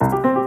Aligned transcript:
Thank 0.00 0.24
you. 0.24 0.39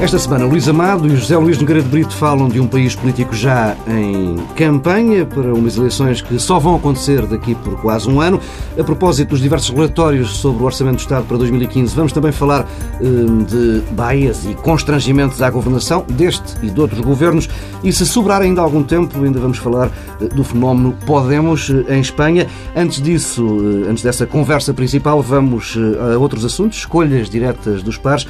Esta 0.00 0.16
semana, 0.16 0.44
Luís 0.44 0.68
Amado 0.68 1.08
e 1.08 1.16
José 1.16 1.36
Luís 1.36 1.58
Nogueira 1.58 1.82
de 1.82 1.88
Brito 1.88 2.14
falam 2.14 2.48
de 2.48 2.60
um 2.60 2.68
país 2.68 2.94
político 2.94 3.34
já 3.34 3.76
em 3.88 4.36
campanha 4.54 5.26
para 5.26 5.52
umas 5.52 5.76
eleições 5.76 6.22
que 6.22 6.38
só 6.38 6.60
vão 6.60 6.76
acontecer 6.76 7.26
daqui 7.26 7.52
por 7.56 7.80
quase 7.80 8.08
um 8.08 8.20
ano. 8.20 8.40
A 8.78 8.84
propósito 8.84 9.30
dos 9.30 9.40
diversos 9.40 9.70
relatórios 9.70 10.36
sobre 10.36 10.62
o 10.62 10.66
Orçamento 10.66 10.98
do 10.98 11.00
Estado 11.00 11.26
para 11.26 11.36
2015, 11.38 11.96
vamos 11.96 12.12
também 12.12 12.30
falar 12.30 12.64
hum, 13.00 13.42
de 13.42 13.82
baias 13.90 14.44
e 14.44 14.54
constrangimentos 14.54 15.42
à 15.42 15.50
governação 15.50 16.06
deste 16.08 16.54
e 16.64 16.70
de 16.70 16.80
outros 16.80 17.00
governos. 17.00 17.48
E 17.82 17.92
se 17.92 18.06
sobrar 18.06 18.40
ainda 18.40 18.60
algum 18.60 18.84
tempo, 18.84 19.18
ainda 19.24 19.40
vamos 19.40 19.58
falar 19.58 19.90
eh, 20.20 20.28
do 20.28 20.44
fenómeno 20.44 20.96
Podemos 21.06 21.70
eh, 21.70 21.96
em 21.96 22.00
Espanha. 22.00 22.46
Antes 22.74 23.02
disso, 23.02 23.44
eh, 23.84 23.90
antes 23.90 24.04
dessa 24.04 24.26
conversa 24.26 24.72
principal, 24.72 25.20
vamos 25.20 25.76
a 26.00 26.16
outros 26.18 26.44
assuntos, 26.44 26.78
escolhas 26.78 27.28
diretas 27.28 27.82
dos 27.82 27.98
pares. 27.98 28.28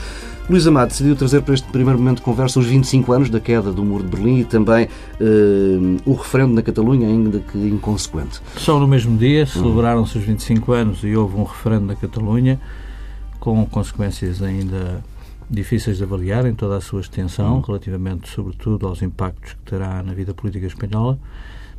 Luís 0.48 0.66
Amado 0.66 0.88
decidiu 0.88 1.14
trazer 1.14 1.42
para 1.42 1.52
este 1.52 1.68
primeiro 1.68 1.98
momento 1.98 2.18
de 2.18 2.22
conversa 2.22 2.58
os 2.58 2.64
25 2.64 3.12
anos 3.12 3.28
da 3.28 3.38
queda 3.38 3.70
do 3.70 3.84
Muro 3.84 4.02
de 4.02 4.08
Berlim 4.08 4.38
e 4.38 4.44
também 4.46 4.86
uh, 4.86 6.00
o 6.06 6.14
referendo 6.14 6.54
na 6.54 6.62
Catalunha, 6.62 7.06
ainda 7.06 7.38
que 7.40 7.58
inconsequente. 7.58 8.40
Só 8.56 8.80
no 8.80 8.88
mesmo 8.88 9.18
dia 9.18 9.44
celebraram-se 9.44 10.16
os 10.16 10.24
25 10.24 10.72
anos 10.72 11.04
e 11.04 11.14
houve 11.14 11.36
um 11.36 11.44
referendo 11.44 11.84
na 11.84 11.94
Catalunha 11.94 12.58
com 13.38 13.66
consequências 13.66 14.42
ainda 14.42 15.04
difíceis 15.50 15.98
de 15.98 16.04
avaliar 16.04 16.46
em 16.46 16.54
toda 16.54 16.78
a 16.78 16.80
sua 16.80 17.02
extensão, 17.02 17.56
uhum. 17.56 17.60
relativamente, 17.60 18.30
sobretudo, 18.30 18.86
aos 18.86 19.02
impactos 19.02 19.52
que 19.52 19.70
terá 19.70 20.02
na 20.02 20.14
vida 20.14 20.32
política 20.32 20.66
espanhola, 20.66 21.18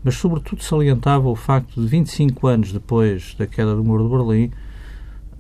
mas, 0.04 0.14
sobretudo, 0.14 0.64
salientava 0.64 1.28
o 1.28 1.36
facto 1.36 1.82
de 1.82 1.88
25 1.88 2.46
anos 2.46 2.72
depois 2.72 3.34
da 3.34 3.48
queda 3.48 3.76
do 3.76 3.84
Muro 3.84 4.04
de 4.04 4.10
Berlim, 4.10 4.52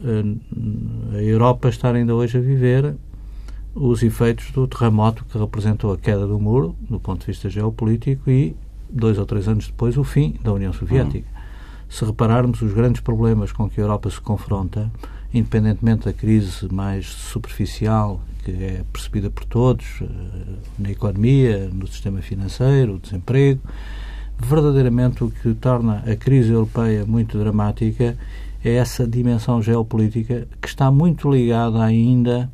eh, 0.03 1.17
a 1.17 1.22
Europa 1.22 1.69
estar 1.69 1.94
ainda 1.94 2.16
hoje 2.16 2.35
a 2.35 2.41
viver 2.41 2.95
os 3.80 4.03
efeitos 4.03 4.52
do 4.52 4.67
terremoto 4.67 5.23
que 5.23 5.38
representou 5.38 5.94
a 5.94 5.97
queda 5.97 6.27
do 6.27 6.38
muro, 6.38 6.75
do 6.89 6.99
ponto 6.99 7.22
de 7.22 7.27
vista 7.27 7.49
geopolítico, 7.49 8.30
e, 8.30 8.53
dois 8.89 9.17
ou 9.17 9.25
três 9.25 9.47
anos 9.47 9.67
depois, 9.67 9.97
o 9.97 10.03
fim 10.03 10.35
da 10.44 10.52
União 10.52 10.73
Soviética. 10.73 11.25
Uhum. 11.33 11.39
Se 11.88 12.05
repararmos 12.05 12.61
os 12.61 12.73
grandes 12.73 13.02
problemas 13.02 13.53
com 13.53 13.69
que 13.69 13.80
a 13.80 13.83
Europa 13.83 14.09
se 14.09 14.19
confronta, 14.19 14.91
independentemente 15.33 16.05
da 16.05 16.13
crise 16.13 16.67
mais 16.72 17.07
superficial, 17.07 18.19
que 18.44 18.52
é 18.52 18.83
percebida 18.91 19.30
por 19.30 19.45
todos, 19.45 20.02
eh, 20.02 20.05
na 20.77 20.91
economia, 20.91 21.69
no 21.72 21.88
sistema 21.88 22.22
financeiro, 22.22 22.95
o 22.95 23.00
desemprego, 23.00 23.61
verdadeiramente 24.38 25.23
o 25.23 25.31
que 25.31 25.53
torna 25.53 26.03
a 26.05 26.16
crise 26.17 26.52
europeia 26.52 27.05
muito 27.05 27.38
dramática 27.39 28.17
é 28.63 28.75
essa 28.75 29.07
dimensão 29.07 29.61
geopolítica 29.61 30.47
que 30.61 30.67
está 30.67 30.91
muito 30.91 31.31
ligada 31.31 31.81
ainda 31.81 32.52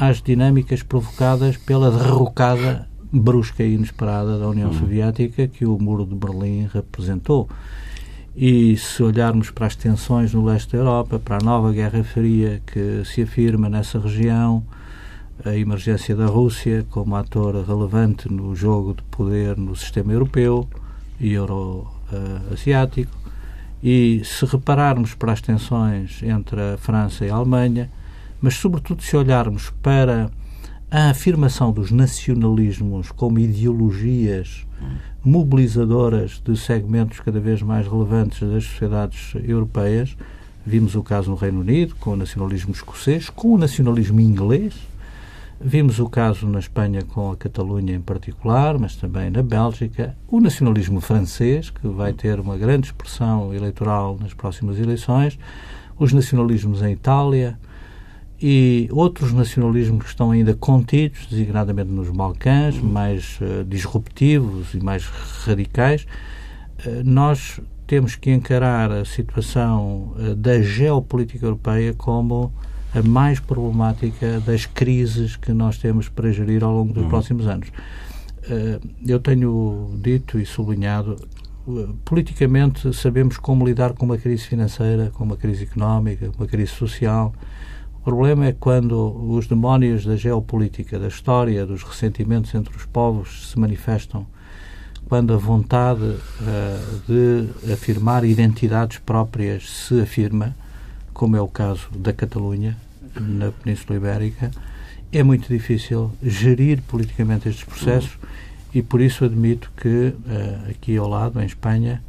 às 0.00 0.22
dinâmicas 0.22 0.82
provocadas 0.82 1.58
pela 1.58 1.90
derrocada 1.90 2.88
brusca 3.12 3.62
e 3.62 3.74
inesperada 3.74 4.38
da 4.38 4.48
União 4.48 4.70
uhum. 4.70 4.78
Soviética 4.78 5.46
que 5.46 5.66
o 5.66 5.78
Muro 5.78 6.06
de 6.06 6.14
Berlim 6.14 6.66
representou. 6.72 7.46
E 8.34 8.78
se 8.78 9.02
olharmos 9.02 9.50
para 9.50 9.66
as 9.66 9.76
tensões 9.76 10.32
no 10.32 10.42
leste 10.42 10.72
da 10.72 10.78
Europa, 10.78 11.18
para 11.18 11.36
a 11.36 11.44
nova 11.44 11.70
Guerra 11.70 12.02
Fria 12.02 12.62
que 12.66 13.02
se 13.04 13.20
afirma 13.22 13.68
nessa 13.68 13.98
região, 13.98 14.64
a 15.44 15.54
emergência 15.54 16.16
da 16.16 16.26
Rússia 16.26 16.86
como 16.88 17.14
ator 17.16 17.62
relevante 17.66 18.32
no 18.32 18.54
jogo 18.56 18.94
de 18.94 19.02
poder 19.02 19.58
no 19.58 19.76
sistema 19.76 20.12
europeu 20.14 20.66
e 21.18 21.32
euro-asiático, 21.32 23.18
e 23.82 24.22
se 24.24 24.46
repararmos 24.46 25.14
para 25.14 25.32
as 25.32 25.42
tensões 25.42 26.22
entre 26.22 26.60
a 26.74 26.78
França 26.78 27.26
e 27.26 27.30
a 27.30 27.34
Alemanha, 27.34 27.90
mas, 28.40 28.54
sobretudo, 28.54 29.02
se 29.02 29.16
olharmos 29.16 29.70
para 29.82 30.30
a 30.90 31.10
afirmação 31.10 31.72
dos 31.72 31.90
nacionalismos 31.90 33.12
como 33.12 33.38
ideologias 33.38 34.66
mobilizadoras 35.22 36.40
de 36.44 36.56
segmentos 36.56 37.20
cada 37.20 37.38
vez 37.38 37.62
mais 37.62 37.86
relevantes 37.86 38.40
das 38.48 38.64
sociedades 38.64 39.34
europeias, 39.44 40.16
vimos 40.64 40.94
o 40.94 41.02
caso 41.02 41.30
no 41.30 41.36
Reino 41.36 41.60
Unido, 41.60 41.94
com 41.96 42.12
o 42.12 42.16
nacionalismo 42.16 42.72
escocês, 42.72 43.28
com 43.28 43.54
o 43.54 43.58
nacionalismo 43.58 44.20
inglês, 44.20 44.74
Vimos 45.62 45.98
o 45.98 46.08
caso 46.08 46.48
na 46.48 46.58
Espanha 46.58 47.02
com 47.02 47.30
a 47.30 47.36
Catalunha 47.36 47.94
em 47.94 48.00
particular, 48.00 48.78
mas 48.78 48.96
também 48.96 49.28
na 49.28 49.42
Bélgica, 49.42 50.16
o 50.26 50.40
nacionalismo 50.40 51.02
francês, 51.02 51.68
que 51.68 51.86
vai 51.86 52.14
ter 52.14 52.40
uma 52.40 52.56
grande 52.56 52.86
expressão 52.86 53.52
eleitoral 53.52 54.16
nas 54.18 54.32
próximas 54.32 54.78
eleições, 54.78 55.38
os 55.98 56.14
nacionalismos 56.14 56.80
em 56.80 56.92
Itália, 56.92 57.58
e 58.40 58.88
outros 58.90 59.32
nacionalismos 59.32 60.04
que 60.04 60.08
estão 60.08 60.30
ainda 60.30 60.54
contidos, 60.54 61.26
designadamente 61.28 61.90
nos 61.90 62.08
Balcãs, 62.08 62.78
mais 62.78 63.38
uh, 63.40 63.64
disruptivos 63.64 64.72
e 64.72 64.80
mais 64.80 65.04
radicais, 65.44 66.06
uh, 66.86 67.02
nós 67.04 67.60
temos 67.86 68.14
que 68.14 68.30
encarar 68.30 68.90
a 68.90 69.04
situação 69.04 70.14
uh, 70.16 70.34
da 70.34 70.62
geopolítica 70.62 71.44
europeia 71.44 71.92
como 71.92 72.50
a 72.94 73.02
mais 73.02 73.38
problemática 73.38 74.40
das 74.40 74.64
crises 74.64 75.36
que 75.36 75.52
nós 75.52 75.76
temos 75.76 76.08
para 76.08 76.32
gerir 76.32 76.64
ao 76.64 76.72
longo 76.72 76.94
dos 76.94 77.04
uhum. 77.04 77.08
próximos 77.08 77.46
anos. 77.46 77.68
eu 79.06 79.20
tenho 79.20 79.92
dito 80.02 80.40
e 80.40 80.46
sublinhado 80.46 81.16
politicamente 82.04 82.92
sabemos 82.92 83.36
como 83.36 83.64
lidar 83.64 83.92
com 83.92 84.04
uma 84.04 84.18
crise 84.18 84.44
financeira, 84.44 85.10
com 85.10 85.22
uma 85.22 85.36
crise 85.36 85.64
económica, 85.64 86.30
com 86.30 86.42
uma 86.42 86.48
crise 86.48 86.72
social, 86.72 87.32
problema 88.10 88.46
é 88.46 88.52
quando 88.52 88.96
os 89.30 89.46
demónios 89.46 90.04
da 90.04 90.16
geopolítica, 90.16 90.98
da 90.98 91.06
história, 91.06 91.64
dos 91.64 91.84
ressentimentos 91.84 92.52
entre 92.56 92.76
os 92.76 92.84
povos 92.84 93.52
se 93.52 93.56
manifestam, 93.56 94.26
quando 95.08 95.32
a 95.32 95.36
vontade 95.36 96.02
uh, 96.02 96.18
de 97.06 97.72
afirmar 97.72 98.24
identidades 98.24 98.98
próprias 98.98 99.70
se 99.70 100.00
afirma, 100.00 100.56
como 101.14 101.36
é 101.36 101.40
o 101.40 101.46
caso 101.46 101.88
da 101.94 102.12
Catalunha, 102.12 102.76
na 103.14 103.52
Península 103.52 103.96
Ibérica, 103.96 104.50
é 105.12 105.22
muito 105.22 105.46
difícil 105.46 106.10
gerir 106.20 106.82
politicamente 106.82 107.48
estes 107.48 107.62
processos 107.62 108.18
e 108.74 108.82
por 108.82 109.00
isso 109.00 109.24
admito 109.24 109.70
que 109.76 109.88
uh, 110.08 110.68
aqui 110.68 110.96
ao 110.96 111.08
lado, 111.08 111.40
em 111.40 111.46
Espanha, 111.46 112.02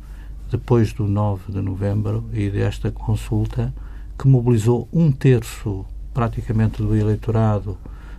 depois 0.50 0.94
do 0.94 1.08
9 1.08 1.52
de 1.52 1.62
novembro 1.62 2.26
e 2.34 2.50
desta 2.50 2.90
consulta, 2.90 3.72
que 4.18 4.28
mobilizou 4.28 4.88
um 4.92 5.12
terço 5.12 5.86
praticamente 6.14 6.82
do 6.82 6.96
eleitorado 6.96 7.78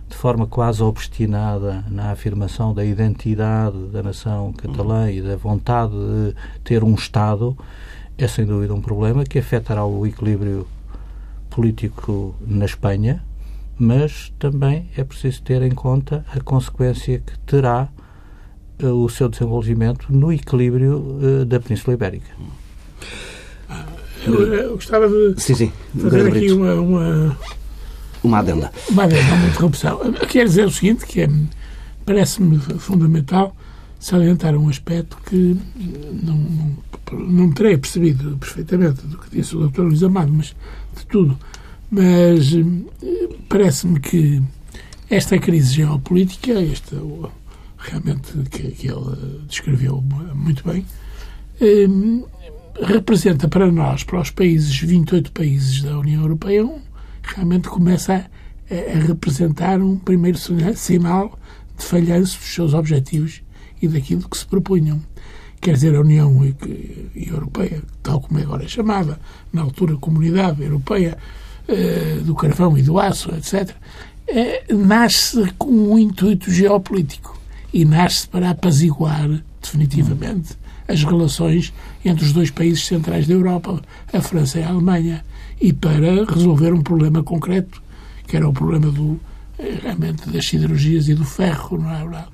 de 0.09 0.15
forma 0.15 0.45
quase 0.45 0.81
obstinada 0.83 1.83
na 1.89 2.11
afirmação 2.11 2.73
da 2.73 2.85
identidade 2.85 3.77
da 3.87 4.03
nação 4.03 4.53
catalã 4.53 5.09
e 5.09 5.21
da 5.21 5.35
vontade 5.35 5.93
de 5.93 6.35
ter 6.63 6.83
um 6.83 6.93
Estado, 6.93 7.57
é 8.17 8.27
sem 8.27 8.45
dúvida 8.45 8.73
um 8.73 8.81
problema 8.81 9.23
que 9.23 9.39
afetará 9.39 9.83
o 9.83 10.05
equilíbrio 10.05 10.67
político 11.49 12.35
na 12.45 12.65
Espanha, 12.65 13.23
mas 13.77 14.31
também 14.37 14.87
é 14.95 15.03
preciso 15.03 15.41
ter 15.41 15.61
em 15.63 15.71
conta 15.71 16.23
a 16.35 16.39
consequência 16.39 17.19
que 17.19 17.37
terá 17.39 17.89
uh, 18.81 18.87
o 18.87 19.09
seu 19.09 19.27
desenvolvimento 19.27 20.13
no 20.13 20.31
equilíbrio 20.31 20.97
uh, 20.97 21.45
da 21.45 21.59
Península 21.59 21.95
Ibérica. 21.95 22.29
Eu, 24.25 24.53
eu 24.53 24.75
gostava 24.75 25.09
de 25.09 25.41
sim, 25.41 25.55
sim. 25.55 25.71
fazer 25.99 26.27
aqui 26.27 26.51
uma, 26.51 26.75
uma, 26.75 27.37
uma 28.23 28.39
adenda. 28.39 28.71
Uma 28.89 29.03
adenda, 29.03 29.33
uma 29.33 29.47
interrupção. 29.47 29.99
Quer 30.29 30.45
dizer 30.45 30.65
o 30.65 30.71
seguinte, 30.71 31.05
que 31.05 31.21
é, 31.21 31.29
parece-me 32.05 32.57
fundamental 32.59 33.55
salientar 33.99 34.55
um 34.55 34.67
aspecto 34.69 35.17
que 35.25 35.57
não, 36.23 36.35
não, 36.35 37.19
não 37.19 37.51
terei 37.51 37.77
percebido 37.77 38.37
perfeitamente 38.37 39.05
do 39.07 39.17
que 39.17 39.37
disse 39.37 39.55
o 39.55 39.67
Dr. 39.67 39.81
Luís 39.81 40.03
Amado, 40.03 40.31
mas 40.31 40.55
de 40.97 41.05
tudo. 41.05 41.37
Mas 41.89 42.53
eh, 42.53 43.29
parece-me 43.47 43.99
que 43.99 44.41
esta 45.09 45.37
crise 45.37 45.75
geopolítica, 45.75 46.53
esta 46.53 46.97
realmente 47.77 48.31
que, 48.49 48.71
que 48.71 48.87
ele 48.87 49.45
descreveu 49.47 50.03
muito 50.33 50.63
bem, 50.67 50.85
eh, 51.61 51.87
representa 52.81 53.47
para 53.47 53.71
nós, 53.71 54.03
para 54.03 54.19
os 54.19 54.31
países, 54.31 54.75
28 54.77 55.31
países 55.31 55.81
da 55.81 55.97
União 55.97 56.21
Europeia, 56.21 56.65
um, 56.65 56.81
realmente 57.23 57.67
começa 57.67 58.13
a, 58.13 58.97
a, 58.97 58.99
representar 58.99 59.81
um 59.81 59.97
primeiro 59.97 60.37
sinal 60.75 61.37
de 61.77 61.85
falhanço 61.85 62.37
dos 62.39 62.53
seus 62.53 62.73
objetivos 62.73 63.41
e 63.81 63.87
daquilo 63.87 64.27
que 64.29 64.37
se 64.37 64.45
propunham. 64.45 65.01
Quer 65.59 65.75
dizer, 65.75 65.95
a 65.95 66.01
União 66.01 66.43
Europeia, 67.15 67.81
tal 68.01 68.19
como 68.19 68.39
é 68.39 68.43
agora 68.43 68.67
chamada, 68.67 69.19
na 69.51 69.61
altura 69.61 69.95
Comunidade 69.95 70.61
Europeia 70.61 71.17
eh, 71.67 72.19
do 72.23 72.35
Carvão 72.35 72.77
e 72.77 72.81
do 72.81 72.99
Aço, 72.99 73.33
etc., 73.33 73.73
eh, 74.27 74.65
nasce 74.73 75.53
com 75.57 75.71
um 75.71 75.97
intuito 75.97 76.51
geopolítico 76.51 77.39
e 77.73 77.85
nasce 77.85 78.27
para 78.27 78.49
apaziguar 78.49 79.29
definitivamente 79.61 80.57
as 80.87 81.03
relações 81.03 81.73
entre 82.03 82.25
os 82.25 82.33
dois 82.33 82.51
países 82.51 82.85
centrais 82.85 83.27
da 83.27 83.33
Europa, 83.33 83.81
a 84.11 84.21
França 84.21 84.59
e 84.59 84.63
a 84.63 84.69
Alemanha, 84.69 85.23
e 85.59 85.71
para 85.73 86.25
resolver 86.25 86.73
um 86.73 86.81
problema 86.81 87.23
concreto, 87.23 87.81
que 88.27 88.35
era 88.35 88.47
o 88.47 88.53
problema 88.53 88.91
do, 88.91 89.19
eh, 89.57 89.79
realmente 89.81 90.29
das 90.29 90.45
siderurgias 90.45 91.07
e 91.07 91.13
do 91.13 91.25
ferro, 91.25 91.77
não 91.77 91.93
é 91.93 91.99
verdade? 91.99 92.27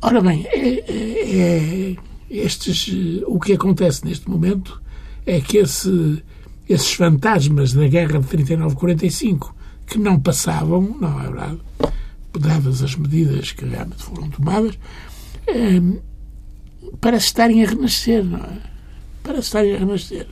Ora 0.00 0.20
bem, 0.20 0.44
é, 0.46 0.68
é, 0.90 1.92
é 1.92 1.96
estes, 2.30 2.90
o 3.26 3.38
que 3.38 3.52
acontece 3.52 4.04
neste 4.04 4.28
momento 4.28 4.82
é 5.26 5.40
que 5.40 5.58
esse, 5.58 6.22
esses 6.68 6.92
fantasmas 6.92 7.72
da 7.72 7.86
guerra 7.86 8.18
de 8.18 8.26
39-45 8.26 9.52
que 9.86 9.98
não 9.98 10.18
passavam, 10.18 10.96
não 11.00 11.20
é 11.20 11.24
verdade, 11.24 11.58
dadas 12.38 12.82
as 12.82 12.96
medidas 12.96 13.52
que 13.52 13.64
realmente 13.64 14.02
foram 14.02 14.28
tomadas, 14.30 14.78
é, 15.46 15.80
parece 17.00 17.26
estarem 17.26 17.62
a 17.62 17.68
renascer, 17.68 18.24
não 18.24 18.38
é? 18.38 18.58
Parece 19.22 19.46
estarem 19.48 19.74
a 19.74 19.78
renascer. 19.78 20.26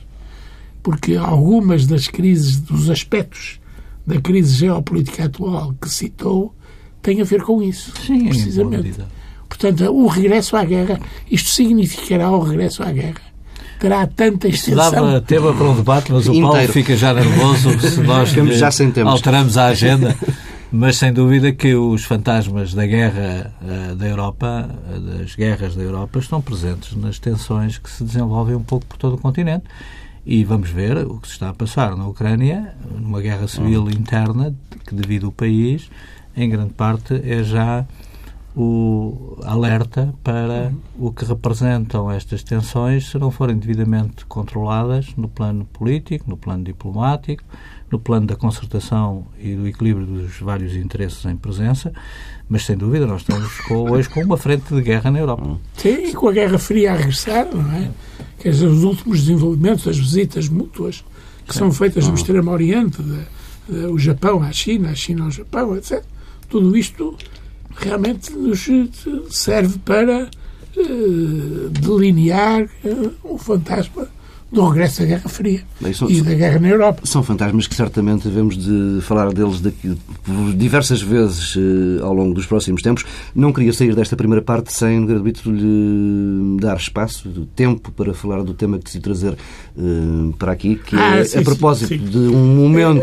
Porque 0.83 1.15
algumas 1.15 1.85
das 1.85 2.07
crises, 2.07 2.59
dos 2.59 2.89
aspectos 2.89 3.59
da 4.05 4.19
crise 4.19 4.55
geopolítica 4.55 5.25
atual 5.25 5.73
que 5.79 5.89
citou, 5.89 6.53
têm 7.01 7.21
a 7.21 7.23
ver 7.23 7.43
com 7.43 7.61
isso. 7.61 7.93
Sim, 8.05 8.25
precisamente. 8.25 8.95
Portanto, 9.47 9.83
o 9.91 10.07
regresso 10.07 10.55
à 10.55 10.63
guerra, 10.63 10.99
isto 11.29 11.49
significará 11.49 12.31
o 12.31 12.39
regresso 12.39 12.81
à 12.83 12.91
guerra 12.91 13.31
terá 13.81 14.05
tanta 14.05 14.47
extensão. 14.47 14.91
Dava 14.91 15.21
tema 15.21 15.53
para 15.53 15.65
um 15.65 15.75
debate, 15.75 16.11
mas 16.11 16.27
o 16.27 16.29
Inteiro. 16.29 16.51
Paulo 16.51 16.67
fica 16.67 16.95
já 16.95 17.13
nervoso 17.15 17.71
se 17.81 17.99
nós 18.01 18.29
já 18.29 18.69
alteramos 19.03 19.57
a 19.57 19.67
agenda. 19.67 20.15
Mas 20.73 20.95
sem 20.95 21.11
dúvida 21.11 21.51
que 21.51 21.75
os 21.75 22.05
fantasmas 22.05 22.73
da 22.73 22.85
guerra 22.85 23.53
uh, 23.61 23.93
da 23.93 24.07
Europa, 24.07 24.69
uh, 24.89 24.99
das 25.01 25.35
guerras 25.35 25.75
da 25.75 25.83
Europa, 25.83 26.19
estão 26.19 26.41
presentes 26.41 26.95
nas 26.95 27.19
tensões 27.19 27.77
que 27.77 27.91
se 27.91 28.05
desenvolvem 28.05 28.55
um 28.55 28.63
pouco 28.63 28.85
por 28.85 28.97
todo 28.97 29.15
o 29.15 29.17
continente. 29.17 29.65
E 30.25 30.43
vamos 30.43 30.69
ver 30.69 30.97
o 30.97 31.19
que 31.19 31.27
se 31.27 31.33
está 31.33 31.49
a 31.49 31.53
passar 31.53 31.95
na 31.95 32.07
Ucrânia, 32.07 32.75
numa 32.99 33.21
guerra 33.21 33.47
civil 33.47 33.89
interna 33.89 34.53
que 34.85 34.93
divide 34.93 35.25
o 35.25 35.31
país, 35.31 35.89
em 36.35 36.49
grande 36.49 36.73
parte 36.73 37.15
é 37.23 37.43
já 37.43 37.85
o 38.55 39.37
alerta 39.43 40.13
para 40.23 40.73
o 40.99 41.11
que 41.11 41.23
representam 41.23 42.11
estas 42.11 42.43
tensões 42.43 43.09
se 43.09 43.17
não 43.17 43.31
forem 43.31 43.57
devidamente 43.57 44.25
controladas 44.25 45.15
no 45.15 45.29
plano 45.29 45.65
político, 45.71 46.29
no 46.29 46.35
plano 46.35 46.63
diplomático, 46.63 47.43
no 47.89 47.99
plano 47.99 48.27
da 48.27 48.35
concertação 48.35 49.25
e 49.39 49.55
do 49.55 49.67
equilíbrio 49.67 50.05
dos 50.05 50.37
vários 50.39 50.75
interesses 50.75 51.23
em 51.25 51.35
presença, 51.35 51.93
mas 52.49 52.65
sem 52.65 52.75
dúvida 52.75 53.05
nós 53.05 53.21
estamos 53.21 53.59
com, 53.61 53.89
hoje 53.89 54.09
com 54.09 54.21
uma 54.21 54.37
frente 54.37 54.73
de 54.73 54.81
guerra 54.81 55.09
na 55.09 55.19
Europa. 55.19 55.57
Sim, 55.77 56.07
e 56.07 56.13
com 56.13 56.27
a 56.27 56.31
Guerra 56.33 56.57
Fria 56.57 56.91
a 56.91 56.95
regressar, 56.95 57.47
não 57.53 57.71
é? 57.71 57.89
Quer 58.39 58.49
dizer, 58.49 58.67
os 58.67 58.83
últimos 58.83 59.21
desenvolvimentos, 59.21 59.87
as 59.87 59.97
visitas 59.97 60.49
mútuas 60.49 61.05
que 61.45 61.53
Sim. 61.53 61.59
são 61.59 61.71
feitas 61.71 62.07
no 62.07 62.15
Extremo 62.15 62.51
Oriente, 62.51 63.01
de, 63.01 63.19
de, 63.69 63.85
o 63.85 63.97
Japão 63.97 64.41
à 64.41 64.51
China, 64.51 64.89
a 64.89 64.95
China 64.95 65.25
ao 65.25 65.31
Japão, 65.31 65.75
etc. 65.75 66.03
Tudo 66.49 66.75
isto 66.75 67.15
realmente 67.75 68.31
nos 68.31 68.67
serve 69.29 69.79
para 69.79 70.29
uh, 70.77 71.69
delinear 71.69 72.69
um 73.23 73.37
fantasma 73.37 74.07
do 74.51 74.67
regresso 74.67 74.99
da 75.01 75.07
Guerra 75.07 75.29
Fria 75.29 75.61
são, 75.93 76.09
e 76.09 76.21
da 76.21 76.33
guerra 76.33 76.59
na 76.59 76.67
Europa. 76.67 77.01
São 77.05 77.23
fantasmas 77.23 77.67
que 77.67 77.75
certamente 77.75 78.27
devemos 78.27 78.57
de 78.57 78.99
falar 79.01 79.31
deles 79.31 79.61
daqui, 79.61 79.97
diversas 80.55 81.01
vezes 81.01 81.55
uh, 81.55 82.03
ao 82.03 82.13
longo 82.13 82.33
dos 82.33 82.45
próximos 82.45 82.81
tempos. 82.81 83.05
Não 83.33 83.53
queria 83.53 83.71
sair 83.71 83.95
desta 83.95 84.15
primeira 84.15 84.41
parte 84.41 84.73
sem, 84.73 84.99
no 84.99 85.07
gratuito, 85.07 85.49
lhe 85.49 86.57
dar 86.59 86.75
espaço, 86.75 87.29
tempo 87.55 87.91
para 87.93 88.13
falar 88.13 88.43
do 88.43 88.53
tema 88.53 88.77
que 88.77 88.83
decidi 88.83 89.01
trazer 89.01 89.37
uh, 89.77 90.33
para 90.37 90.51
aqui, 90.51 90.75
que 90.75 90.97
ah, 90.97 91.17
é 91.17 91.23
sim, 91.23 91.39
a 91.39 91.43
propósito 91.43 91.87
sim, 91.87 91.99
sim. 91.99 92.05
de 92.05 92.17
um 92.17 92.55
momento 92.55 93.01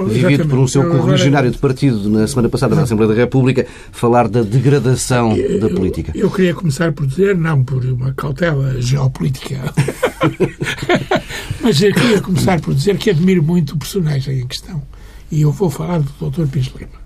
é, 0.00 0.12
vivido 0.12 0.46
por 0.46 0.58
um 0.60 0.68
seu 0.68 0.88
correligionário 0.88 1.50
de 1.50 1.58
partido 1.58 2.08
na 2.08 2.26
semana 2.28 2.48
passada 2.48 2.76
na 2.76 2.82
Assembleia 2.82 3.12
da 3.12 3.20
República, 3.20 3.66
falar 3.90 4.28
da 4.28 4.42
degradação 4.42 5.36
eu, 5.36 5.58
da 5.58 5.68
política. 5.68 6.12
Eu, 6.14 6.26
eu 6.26 6.30
queria 6.30 6.54
começar 6.54 6.92
por 6.92 7.04
dizer, 7.04 7.36
não 7.36 7.64
por 7.64 7.84
uma 7.84 8.12
cautela 8.14 8.80
geopolítica 8.80 9.60
Mas 11.60 11.80
eu 11.80 11.92
queria 11.92 12.20
começar 12.20 12.60
por 12.60 12.74
dizer 12.74 12.98
que 12.98 13.10
admiro 13.10 13.42
muito 13.42 13.74
o 13.74 13.78
personagem 13.78 14.40
em 14.40 14.46
questão. 14.46 14.82
E 15.30 15.42
eu 15.42 15.50
vou 15.50 15.70
falar 15.70 16.00
do 16.00 16.30
Dr. 16.30 16.46
Pires 16.46 16.72
Lima. 16.74 17.04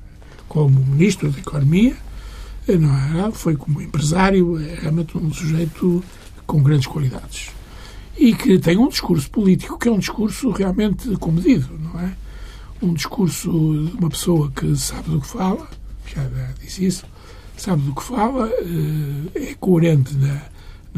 Como 0.48 0.80
Ministro 0.80 1.30
da 1.30 1.38
Economia, 1.38 1.96
não 2.66 3.26
é, 3.26 3.30
foi 3.32 3.56
como 3.56 3.80
empresário, 3.80 4.60
é 4.60 4.74
realmente 4.80 5.16
um 5.16 5.32
sujeito 5.32 6.02
com 6.46 6.62
grandes 6.62 6.86
qualidades. 6.86 7.50
E 8.16 8.34
que 8.34 8.58
tem 8.58 8.76
um 8.76 8.88
discurso 8.88 9.30
político 9.30 9.78
que 9.78 9.88
é 9.88 9.92
um 9.92 9.98
discurso 9.98 10.50
realmente 10.50 11.08
comedido, 11.16 11.68
não 11.78 12.00
é? 12.00 12.12
Um 12.82 12.92
discurso 12.94 13.50
de 13.50 13.96
uma 13.96 14.10
pessoa 14.10 14.50
que 14.50 14.74
sabe 14.76 15.10
do 15.10 15.20
que 15.20 15.26
fala, 15.26 15.68
já 16.06 16.24
disse 16.60 16.86
isso, 16.86 17.04
sabe 17.56 17.82
do 17.82 17.94
que 17.94 18.02
fala, 18.02 18.50
eh, 18.50 19.50
é 19.50 19.54
coerente 19.54 20.14
na, 20.16 20.42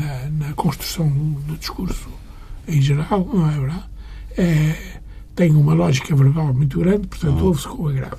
na, 0.01 0.47
na 0.47 0.53
construção 0.55 1.09
do 1.09 1.57
discurso 1.57 2.09
em 2.67 2.81
geral, 2.81 3.29
não 3.33 3.49
é 3.49 3.59
verdade? 3.59 3.85
É, 4.37 4.77
tem 5.35 5.51
uma 5.53 5.75
lógica 5.75 6.15
verbal 6.15 6.53
muito 6.55 6.79
grande, 6.79 7.07
portanto, 7.07 7.45
ouve-se 7.45 7.69
com 7.69 7.89
agravo. 7.89 8.19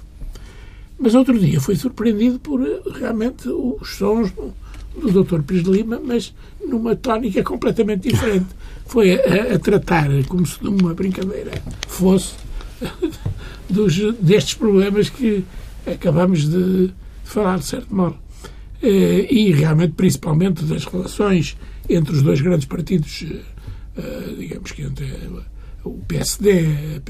Mas 0.99 1.15
outro 1.15 1.37
dia 1.39 1.59
foi 1.59 1.75
surpreendido 1.75 2.39
por 2.39 2.61
realmente 2.99 3.47
os 3.49 3.95
sons 3.95 4.31
do, 4.31 4.53
do 4.95 5.23
Dr. 5.23 5.41
Pires 5.41 5.65
Lima, 5.67 5.99
mas 6.03 6.33
numa 6.63 6.95
tónica 6.95 7.43
completamente 7.43 8.09
diferente. 8.09 8.47
Foi 8.85 9.13
a, 9.13 9.55
a 9.55 9.59
tratar, 9.59 10.09
como 10.27 10.45
se 10.45 10.59
de 10.59 10.67
uma 10.67 10.93
brincadeira 10.93 11.51
fosse, 11.87 12.33
dos, 13.69 13.97
destes 14.19 14.55
problemas 14.55 15.09
que 15.09 15.45
acabamos 15.87 16.41
de, 16.41 16.87
de 16.87 16.93
falar, 17.23 17.57
de 17.57 17.65
certo 17.65 17.95
modo. 17.95 18.17
Eh, 18.83 19.27
e 19.31 19.51
realmente, 19.53 19.93
principalmente, 19.93 20.65
das 20.65 20.83
relações 20.83 21.55
entre 21.95 22.15
os 22.15 22.21
dois 22.21 22.41
grandes 22.41 22.65
partidos, 22.65 23.23
eh, 23.23 23.41
eh, 23.97 24.35
digamos 24.37 24.71
que 24.71 24.83
entre 24.83 25.05
o 25.83 25.97
PSD, 26.07 27.01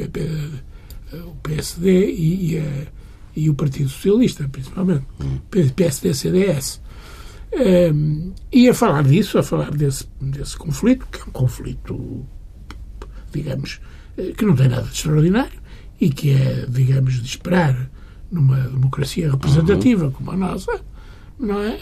o 1.25 1.35
PSD 1.43 2.11
e, 2.11 2.55
e, 2.55 2.87
e, 3.35 3.49
o 3.49 3.53
Partido 3.53 3.89
Socialista, 3.89 4.47
principalmente, 4.49 5.05
PSD-CDS. 5.75 6.81
Um, 7.53 8.33
e 8.49 8.69
a 8.69 8.73
falar 8.73 9.03
disso, 9.03 9.37
a 9.37 9.43
falar 9.43 9.71
desse, 9.71 10.07
desse 10.21 10.55
conflito, 10.55 11.05
que 11.11 11.19
é 11.19 11.23
um 11.23 11.31
conflito, 11.31 12.25
digamos, 13.33 13.81
que 14.37 14.45
não 14.45 14.55
tem 14.55 14.69
nada 14.69 14.83
de 14.83 14.93
extraordinário 14.93 15.59
e 15.99 16.09
que 16.09 16.31
é, 16.31 16.65
digamos, 16.67 17.15
de 17.15 17.27
esperar 17.27 17.89
numa 18.31 18.57
democracia 18.57 19.29
representativa 19.29 20.05
uhum. 20.05 20.11
como 20.11 20.31
a 20.31 20.37
nossa, 20.37 20.81
não 21.41 21.61
é? 21.63 21.79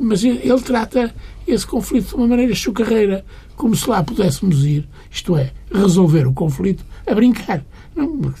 Mas 0.00 0.24
ele 0.24 0.60
trata 0.62 1.12
esse 1.46 1.66
conflito 1.66 2.10
de 2.10 2.14
uma 2.14 2.28
maneira 2.28 2.54
chucarreira, 2.54 3.24
como 3.56 3.74
se 3.74 3.88
lá 3.90 4.02
pudéssemos 4.02 4.64
ir, 4.64 4.88
isto 5.10 5.36
é, 5.36 5.52
resolver 5.72 6.26
o 6.26 6.32
conflito 6.32 6.84
a 7.06 7.14
brincar. 7.14 7.64
Não, 7.94 8.32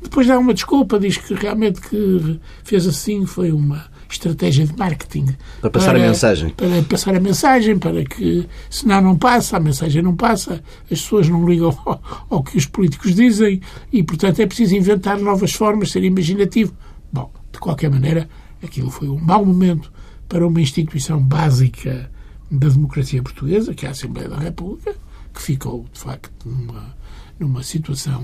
depois 0.00 0.26
dá 0.26 0.38
uma 0.38 0.54
desculpa, 0.54 0.98
diz 0.98 1.16
que 1.16 1.34
realmente 1.34 1.80
que 1.80 2.38
fez 2.62 2.86
assim 2.86 3.26
foi 3.26 3.50
uma 3.50 3.86
estratégia 4.08 4.66
de 4.66 4.76
marketing. 4.76 5.34
Para 5.60 5.70
passar 5.70 5.90
para, 5.92 6.04
a 6.04 6.06
mensagem. 6.06 6.50
Para 6.50 6.82
passar 6.88 7.16
a 7.16 7.20
mensagem, 7.20 7.78
para 7.78 8.04
que, 8.04 8.46
senão 8.70 9.00
não 9.00 9.16
passa, 9.16 9.56
a 9.56 9.60
mensagem 9.60 10.02
não 10.02 10.14
passa, 10.14 10.62
as 10.84 11.00
pessoas 11.00 11.28
não 11.28 11.48
ligam 11.48 11.76
ao, 11.84 12.26
ao 12.30 12.42
que 12.42 12.56
os 12.56 12.66
políticos 12.66 13.14
dizem 13.14 13.60
e, 13.92 14.02
portanto, 14.02 14.40
é 14.40 14.46
preciso 14.46 14.76
inventar 14.76 15.18
novas 15.18 15.52
formas, 15.52 15.90
ser 15.90 16.04
imaginativo. 16.04 16.72
Bom, 17.12 17.32
de 17.52 17.58
qualquer 17.58 17.90
maneira, 17.90 18.28
aquilo 18.64 18.90
foi 18.90 19.08
um 19.08 19.18
mau 19.18 19.44
momento 19.44 19.92
para 20.28 20.46
uma 20.46 20.60
instituição 20.60 21.20
básica 21.20 22.10
da 22.50 22.68
democracia 22.68 23.22
portuguesa, 23.22 23.74
que 23.74 23.84
é 23.84 23.88
a 23.88 23.92
Assembleia 23.92 24.28
da 24.28 24.38
República, 24.38 24.94
que 25.32 25.42
ficou, 25.42 25.86
de 25.92 26.00
facto, 26.00 26.30
numa, 26.44 26.94
numa 27.38 27.62
situação 27.62 28.22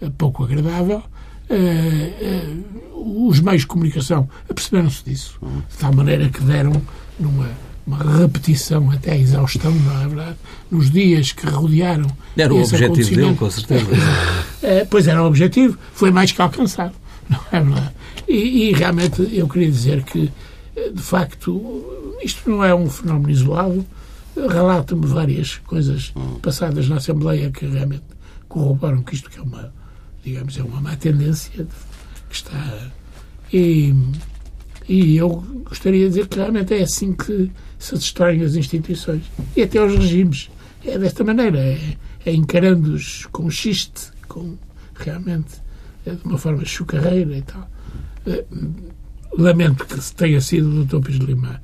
uh, 0.00 0.10
pouco 0.12 0.44
agradável. 0.44 1.02
Uh, 1.50 2.96
uh, 2.96 3.28
os 3.28 3.40
meios 3.40 3.62
de 3.62 3.66
comunicação 3.66 4.28
aperceberam-se 4.48 5.04
disso, 5.04 5.38
de 5.68 5.76
tal 5.76 5.92
maneira 5.92 6.28
que 6.28 6.40
deram 6.42 6.80
numa 7.18 7.50
uma 7.86 7.98
repetição 7.98 8.90
até 8.90 9.12
à 9.12 9.18
exaustão, 9.18 9.70
não 9.70 10.02
é 10.02 10.08
verdade? 10.08 10.36
Nos 10.70 10.90
dias 10.90 11.32
que 11.32 11.46
rodearam. 11.46 12.08
Era 12.34 12.54
o 12.54 12.62
objetivo 12.62 13.14
dele, 13.14 13.34
com 13.34 13.50
certeza. 13.50 13.86
pois 14.88 15.06
era 15.06 15.22
o 15.22 15.26
objetivo, 15.26 15.76
foi 15.92 16.10
mais 16.10 16.32
que 16.32 16.40
alcançado, 16.40 16.94
não 17.28 17.40
é 17.52 17.60
verdade? 17.60 17.94
E, 18.28 18.68
e 18.68 18.72
realmente 18.72 19.28
eu 19.32 19.48
queria 19.48 19.70
dizer 19.70 20.02
que, 20.04 20.30
de 20.92 21.02
facto, 21.02 21.84
isto 22.22 22.48
não 22.48 22.64
é 22.64 22.74
um 22.74 22.88
fenómeno 22.88 23.30
isolado. 23.30 23.86
Relata-me 24.36 25.06
várias 25.06 25.58
coisas 25.58 26.12
passadas 26.42 26.88
na 26.88 26.96
Assembleia 26.96 27.50
que 27.50 27.66
realmente 27.66 28.02
corroboram 28.48 29.02
que 29.02 29.14
isto 29.14 29.30
que 29.30 29.38
é 29.38 29.42
uma, 29.42 29.72
digamos, 30.24 30.56
é 30.58 30.62
uma 30.62 30.80
má 30.80 30.96
tendência 30.96 31.66
que 32.28 32.34
está. 32.34 32.90
E, 33.52 33.94
e 34.88 35.16
eu 35.16 35.28
gostaria 35.64 36.04
de 36.04 36.08
dizer 36.08 36.26
que 36.26 36.36
realmente 36.36 36.74
é 36.74 36.82
assim 36.82 37.12
que 37.12 37.50
se 37.78 37.94
destroem 37.94 38.42
as 38.42 38.54
instituições 38.54 39.22
e 39.56 39.62
até 39.62 39.80
os 39.80 39.94
regimes. 39.94 40.50
É 40.84 40.98
desta 40.98 41.22
maneira, 41.22 41.58
é, 41.58 41.96
é 42.26 42.32
encarando-os 42.32 43.26
com 43.26 43.48
xiste, 43.50 44.10
com 44.26 44.56
realmente 44.94 45.54
é 45.56 45.63
de 46.12 46.24
uma 46.24 46.38
forma 46.38 46.64
chucarreira 46.64 47.36
e 47.36 47.42
tal. 47.42 47.70
É, 48.26 48.44
lamento 49.36 49.86
que 49.86 50.14
tenha 50.14 50.40
sido 50.40 50.82
o 50.82 50.84
Dr. 50.84 51.00
Pires 51.00 51.20
Lima 51.20 51.60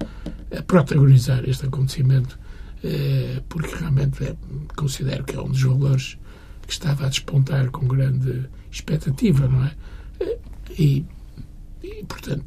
a 0.57 0.63
protagonizar 0.63 1.49
este 1.49 1.67
acontecimento, 1.67 2.39
é, 2.83 3.43
porque 3.49 3.75
realmente 3.77 4.25
é, 4.25 4.37
considero 4.77 5.25
que 5.25 5.37
é 5.37 5.41
um 5.41 5.49
dos 5.49 5.63
valores 5.63 6.19
que 6.67 6.73
estava 6.73 7.07
a 7.07 7.09
despontar 7.09 7.71
com 7.71 7.87
grande 7.87 8.49
expectativa, 8.71 9.49
não 9.49 9.65
é? 9.65 9.75
E, 10.79 11.05
e 11.83 12.05
portanto, 12.05 12.45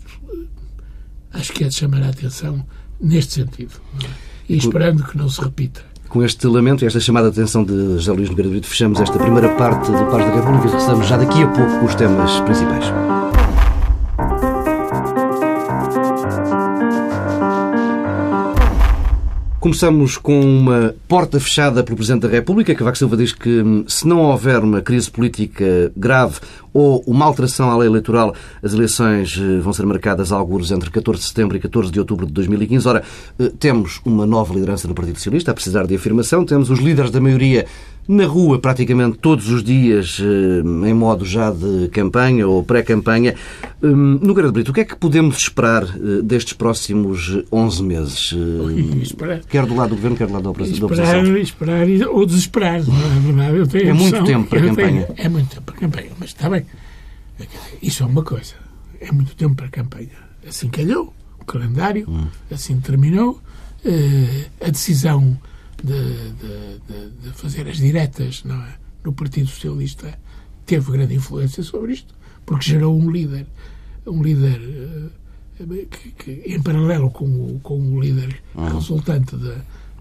acho 1.34 1.52
que 1.54 1.64
é 1.64 1.68
de 1.68 1.76
chamar 1.76 2.04
a 2.04 2.10
atenção 2.10 2.66
neste 3.00 3.34
sentido. 3.34 3.82
É? 4.04 4.10
E 4.50 4.58
esperando 4.58 5.04
que 5.04 5.18
não 5.18 5.30
se 5.30 5.42
repita. 5.42 5.84
Com 6.13 6.24
este 6.24 6.46
lamento 6.46 6.84
e 6.84 6.86
esta 6.86 7.00
chamada 7.00 7.32
de 7.32 7.39
atenção 7.39 7.63
de 7.63 7.74
José 7.96 8.12
Luís 8.12 8.29
Nogueira 8.29 8.48
Brito, 8.48 8.67
fechamos 8.67 9.01
esta 9.01 9.17
primeira 9.17 9.50
parte 9.55 9.91
do 9.91 10.05
Paz 10.12 10.24
da 10.24 10.32
República 10.32 10.67
e 10.67 10.70
regressamos 10.70 11.08
já 11.08 11.17
daqui 11.17 11.41
a 11.41 11.48
pouco 11.48 11.79
com 11.79 11.86
os 11.86 11.96
temas 11.96 12.39
principais. 12.41 13.02
Começamos 19.74 20.18
com 20.18 20.39
uma 20.39 20.94
porta 21.08 21.39
fechada 21.39 21.84
pelo 21.84 21.98
Presidente 21.98 22.22
da 22.22 22.27
República. 22.27 22.75
Cavaco 22.75 22.96
Silva 22.96 23.18
diz 23.18 23.34
que 23.34 23.50
hum, 23.50 23.84
se 23.88 24.08
não 24.08 24.20
houver 24.20 24.60
uma 24.60 24.84
crise 24.84 25.10
política 25.10 25.92
grave 25.98 26.36
ou 26.72 27.03
uma 27.08 27.25
alteração 27.25 27.72
à 27.72 27.77
lei 27.77 27.88
eleitoral, 27.88 28.36
as 28.62 28.72
eleições 28.72 29.36
eh, 29.36 29.60
vão 29.62 29.74
ser 29.74 29.84
marcadas 29.88 30.32
a 30.32 30.36
alguns 30.36 30.72
entre 30.72 30.92
14 30.92 31.22
de 31.22 31.27
setembro 31.27 31.58
e 31.58 31.60
14 31.60 31.92
de 31.92 32.00
outubro 32.00 32.27
de 32.27 32.34
2015. 32.34 32.88
Ora, 32.88 33.03
eh, 33.39 33.51
temos 33.58 34.00
uma 34.06 34.27
nova 34.27 34.53
liderança 34.53 34.88
no 34.88 34.94
Partido 34.94 35.15
Socialista, 35.15 35.50
a 35.50 35.53
precisar 35.56 35.88
de 35.88 35.96
afirmação. 35.96 36.46
Temos 36.46 36.70
os 36.70 36.77
líderes 36.77 37.10
da 37.10 37.20
maioria 37.20 37.65
na 38.07 38.25
rua 38.25 38.60
praticamente 38.60 39.17
todos 39.17 39.50
os 39.50 39.63
dias, 39.63 40.19
eh, 40.19 40.88
em 40.89 40.93
modo 40.93 41.25
já 41.25 41.51
de 41.51 41.88
campanha 41.89 42.48
ou 42.48 42.63
pré-campanha. 42.63 43.36
Hum, 43.81 44.19
Nogueira 44.22 44.50
de 44.50 44.53
Brito, 44.53 44.72
o 44.72 44.74
que 44.74 44.81
é 44.81 44.86
que 44.86 44.95
podemos 44.95 45.38
esperar 45.38 45.83
eh, 45.83 46.22
destes 46.22 46.53
próximos 46.53 47.43
11 47.51 47.83
meses? 47.83 48.33
Esperar. 49.01 49.41
Quer 49.48 49.65
do 49.65 49.75
lado 49.75 49.89
do 49.89 49.95
Governo, 49.95 50.17
quer 50.17 50.27
do 50.27 50.33
lado 50.33 50.43
da 50.43 50.50
oposição? 50.50 50.89
Esperar, 50.89 51.38
esperar 51.38 51.88
ou 52.10 52.25
desesperar, 52.25 52.83
não 52.86 53.41
é 53.43 53.51
verdade? 53.51 53.69
Tenho 53.69 53.89
é 53.89 53.93
muito 53.93 54.24
tempo 54.24 54.50
para 54.50 54.60
a 54.60 54.62
campanha. 54.63 55.03
Tenho, 55.03 55.15
é 55.17 55.29
muito 55.29 55.50
tempo 55.50 55.62
para 55.63 55.75
a 55.75 55.79
campanha, 55.79 56.12
mas 56.19 56.29
está 56.29 56.50
bem. 56.50 56.65
Isso 57.81 58.03
é 58.03 58.05
uma 58.05 58.24
coisa. 58.24 58.53
É 59.00 59.12
muito 59.12 59.36
tempo 59.36 59.55
para 59.55 59.65
a 59.65 59.69
campanha. 59.69 60.10
Assim 60.48 60.69
calhou 60.69 61.13
o 61.39 61.45
calendário, 61.45 62.05
hum. 62.10 62.27
assim 62.51 62.79
terminou. 62.79 63.39
Uh, 63.86 64.45
a 64.65 64.69
decisão 64.69 65.38
de, 65.84 66.32
de, 66.32 67.10
de, 67.22 67.30
fazer 67.34 67.68
as 67.68 67.78
diretas 67.78 68.44
não 68.46 68.56
é? 68.56 68.75
no 69.04 69.12
Partido 69.12 69.48
Socialista 69.48 70.18
teve 70.66 70.92
grande 70.92 71.13
influência 71.13 71.62
sobre 71.62 71.92
isto, 71.92 72.16
porque 72.46 72.72
gerou 72.72 72.98
um 72.98 73.12
líder, 73.12 73.46
um 74.08 74.24
líder 74.24 74.60
uh, 75.60 75.88
que, 75.88 76.12
que, 76.12 76.32
em 76.46 76.62
paralelo 76.62 77.12
com 77.12 77.25
o, 77.25 77.60
com 77.62 77.78
o 77.80 78.00
líder 78.00 78.42
uhum. 78.56 78.75
resultante 78.75 79.36
da, 79.36 79.56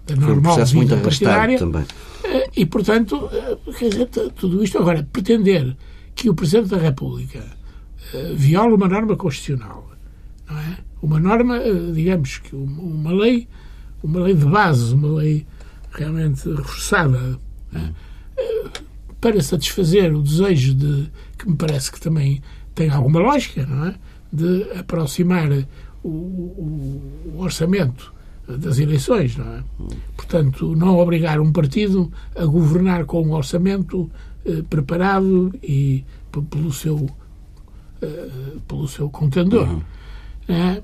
da 0.07 0.15
normal 0.15 0.57
um 0.57 0.65
vida 0.65 0.97
partidária. 0.97 1.59
Também. 1.59 1.81
Uh, 1.83 2.49
e, 2.55 2.65
portanto, 2.65 3.29
dizer, 3.77 4.07
tudo 4.07 4.63
isto 4.63 4.77
agora, 4.77 5.05
pretender 5.11 5.75
que 6.15 6.29
o 6.29 6.33
Presidente 6.33 6.69
da 6.69 6.77
República 6.77 7.43
viola 8.35 8.75
uma 8.75 8.87
norma 8.87 9.15
constitucional, 9.15 9.91
não 10.47 10.57
é? 10.59 10.77
Uma 11.01 11.19
norma, 11.19 11.59
digamos 11.93 12.37
que 12.37 12.55
uma 12.55 13.11
lei, 13.11 13.47
uma 14.03 14.21
lei 14.21 14.35
de 14.35 14.45
base, 14.45 14.93
uma 14.93 15.07
lei 15.19 15.45
realmente 15.93 16.47
reforçada 16.49 17.39
né? 17.71 17.93
para 19.21 19.41
satisfazer 19.41 20.13
o 20.13 20.21
desejo 20.21 20.73
de 20.73 21.09
que 21.37 21.49
me 21.49 21.55
parece 21.55 21.91
que 21.91 21.99
também 21.99 22.41
tem 22.75 22.89
alguma 22.89 23.19
lógica, 23.19 23.65
não 23.65 23.85
é? 23.87 23.95
De 24.31 24.63
aproximar 24.77 25.49
o, 26.03 26.09
o, 26.09 27.01
o 27.35 27.39
orçamento 27.39 28.13
das 28.47 28.79
eleições, 28.79 29.37
não 29.37 29.45
é? 29.53 29.63
Portanto, 30.17 30.75
não 30.75 30.97
obrigar 30.97 31.39
um 31.39 31.51
partido 31.51 32.11
a 32.35 32.45
governar 32.45 33.05
com 33.05 33.21
um 33.21 33.31
orçamento 33.31 34.11
eh, 34.45 34.63
preparado 34.69 35.53
e 35.63 36.03
pelo 36.49 36.73
seu 36.73 37.09
eh, 38.01 38.29
pelo 38.67 38.87
seu 38.87 39.09
contendor. 39.09 39.69
Uhum. 39.69 39.81
É, 40.49 40.81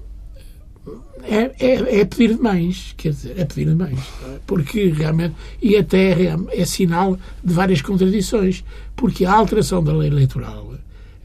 é, 1.23 1.51
é, 1.59 1.99
é, 1.99 2.05
pedir 2.05 2.35
demais, 2.35 2.93
quer 2.97 3.09
dizer, 3.09 3.33
é 3.37 3.45
pedir 3.45 3.65
demais. 3.65 3.99
Porque 4.45 4.89
realmente, 4.89 5.35
e 5.61 5.75
até 5.75 6.11
é, 6.11 6.37
é, 6.51 6.65
sinal 6.65 7.17
de 7.43 7.53
várias 7.53 7.81
contradições, 7.81 8.63
porque 8.95 9.25
a 9.25 9.33
alteração 9.33 9.83
da 9.83 9.93
lei 9.93 10.09
eleitoral 10.09 10.73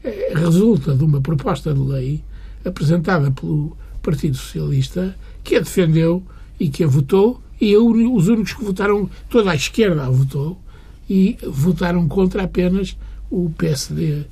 é, 0.03 0.33
resulta 0.35 0.95
de 0.95 1.03
uma 1.03 1.21
proposta 1.21 1.73
de 1.73 1.79
lei 1.79 2.23
apresentada 2.63 3.31
pelo 3.31 3.75
Partido 4.01 4.37
Socialista, 4.37 5.15
que 5.43 5.55
a 5.55 5.59
defendeu 5.59 6.23
e 6.59 6.69
que 6.69 6.83
a 6.83 6.87
votou, 6.87 7.41
e 7.59 7.75
os 7.75 8.27
únicos 8.27 8.53
que 8.53 8.63
votaram, 8.63 9.09
toda 9.29 9.51
a 9.51 9.55
esquerda 9.55 10.05
a 10.05 10.09
votou, 10.09 10.59
e 11.09 11.37
votaram 11.43 12.07
contra 12.07 12.43
apenas 12.43 12.97
o 13.29 13.49
PSD 13.57 14.25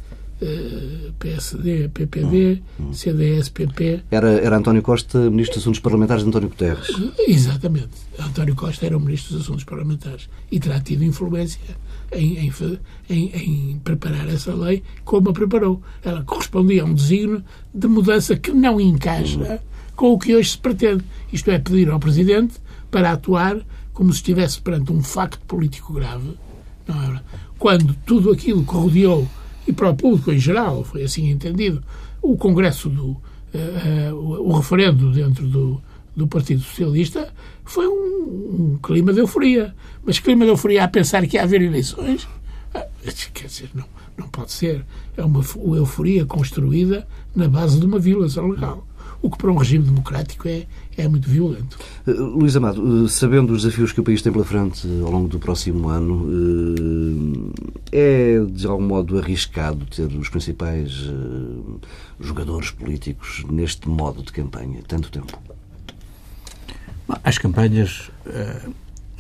PSD, 1.20 1.90
PPD, 1.90 2.62
CDS, 2.92 3.50
PP. 3.50 4.04
Era, 4.12 4.30
era 4.30 4.58
António 4.58 4.82
Costa, 4.82 5.30
Ministro 5.30 5.56
dos 5.56 5.64
Assuntos 5.64 5.80
Parlamentares 5.80 6.24
de 6.24 6.30
António 6.30 6.50
Guterres. 6.50 6.88
Exatamente. 7.28 7.90
António 8.20 8.56
Costa 8.56 8.86
era 8.86 8.98
o 8.98 9.00
Ministro 9.00 9.34
dos 9.34 9.44
Assuntos 9.44 9.64
Parlamentares 9.64 10.30
e 10.52 10.60
terá 10.60 10.80
tido 10.80 11.04
influência 11.04 11.60
em, 12.12 12.38
em, 12.38 12.54
em, 13.10 13.32
em, 13.36 13.80
preparar 13.84 14.28
essa 14.28 14.54
lei 14.54 14.84
como 15.04 15.30
a 15.30 15.34
preparou. 15.34 15.82
Ela 16.04 16.24
correspondia 16.24 16.84
a 16.84 16.86
um 16.86 16.94
desígnio 16.94 17.44
de 17.74 17.88
mudança 17.88 18.36
que 18.36 18.52
não 18.52 18.80
encaixa 18.80 19.62
com 19.96 20.14
o 20.14 20.20
que 20.20 20.36
hoje 20.36 20.52
se 20.52 20.58
pretende. 20.58 21.04
Isto 21.32 21.52
é, 21.52 21.60
pedir 21.60 21.90
ao 21.90 22.00
Presidente 22.00 22.56
para 22.92 23.12
atuar 23.12 23.58
como 23.94 24.12
se 24.12 24.18
estivesse 24.18 24.60
perante 24.60 24.92
um 24.92 25.02
facto 25.04 25.40
político 25.46 25.94
grave, 25.94 26.36
não 26.88 27.16
é? 27.16 27.22
quando 27.60 27.96
tudo 28.06 28.32
aquilo 28.32 28.66
que 28.66 28.74
rodeou 28.74 29.28
e 29.68 29.74
para 29.74 29.90
o 29.90 29.96
público 29.96 30.32
em 30.32 30.40
geral, 30.40 30.84
foi 30.84 31.04
assim 31.04 31.30
entendido, 31.30 31.84
o 32.22 32.38
Congresso 32.38 32.90
do. 32.90 33.18
Uh, 33.54 34.14
uh, 34.14 34.50
o 34.50 34.58
referendo 34.58 35.12
dentro 35.12 35.46
do, 35.48 35.80
do 36.16 36.26
Partido 36.28 36.62
Socialista 36.62 37.32
foi 37.64 37.88
um, 37.88 38.72
um, 38.74 38.80
clima 38.82 39.14
de 39.14 39.20
euforia. 39.20 39.76
Mas 40.04 40.20
clima 40.20 40.44
de 40.44 40.52
euforia 40.52 40.84
a 40.84 40.88
pensar 40.88 41.26
que 41.28 41.38
ia 41.38 41.44
haver 41.44 41.62
eleições? 41.62 42.28
Ah, 42.74 42.88
quer 43.32 43.46
dizer, 43.46 43.70
não, 43.76 43.86
não 44.18 44.28
pode 44.28 44.52
ser. 44.52 44.84
É 45.16 45.24
uma 45.24 45.44
euforia 45.78 46.26
construída 46.26 47.08
na 47.36 47.48
base 47.48 47.80
de 47.80 47.86
uma 47.86 48.00
violação 48.00 48.48
legal 48.48 48.88
o 49.24 49.30
que 49.30 49.38
para 49.38 49.50
um 49.50 49.56
regime 49.56 49.86
democrático 49.86 50.50
é, 50.50 50.66
é 50.98 51.08
muito 51.08 51.30
violento. 51.30 51.80
Uh, 52.06 52.12
Luís 52.12 52.58
Amado, 52.58 52.84
uh, 52.84 53.08
sabendo 53.08 53.54
os 53.54 53.64
desafios 53.64 53.94
que 53.94 54.02
o 54.02 54.04
país 54.04 54.22
tem 54.22 54.34
pela 54.34 54.44
frente 54.44 54.86
ao 55.02 55.10
longo 55.10 55.30
do 55.30 55.40
próximo 55.40 55.88
ano, 55.88 56.26
uh, 56.26 57.54
é 57.90 58.44
de 58.52 58.68
algum 58.68 58.86
modo 58.86 59.18
arriscado 59.18 59.86
ter 59.86 60.08
os 60.08 60.28
principais 60.28 61.10
jogadores 62.20 62.72
políticos 62.72 63.46
neste 63.50 63.88
modo 63.88 64.22
de 64.22 64.32
campanha 64.34 64.82
tanto 64.86 65.10
tempo? 65.10 65.40
As 67.24 67.38
campanhas 67.38 68.12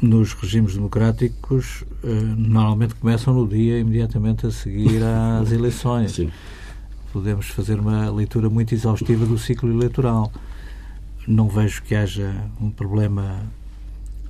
nos 0.01 0.33
regimes 0.33 0.73
democráticos 0.73 1.85
normalmente 2.35 2.95
começam 2.95 3.33
no 3.33 3.47
dia 3.47 3.79
imediatamente 3.79 4.47
a 4.47 4.51
seguir 4.51 5.01
às 5.03 5.51
eleições. 5.51 6.11
Sim 6.13 6.29
podemos 7.13 7.47
fazer 7.49 7.79
uma 7.79 8.09
leitura 8.09 8.49
muito 8.49 8.73
exaustiva 8.73 9.23
do 9.23 9.37
ciclo 9.37 9.71
eleitoral. 9.71 10.33
Não 11.27 11.47
vejo 11.47 11.83
que 11.83 11.93
haja 11.93 12.35
um 12.59 12.71
problema 12.71 13.43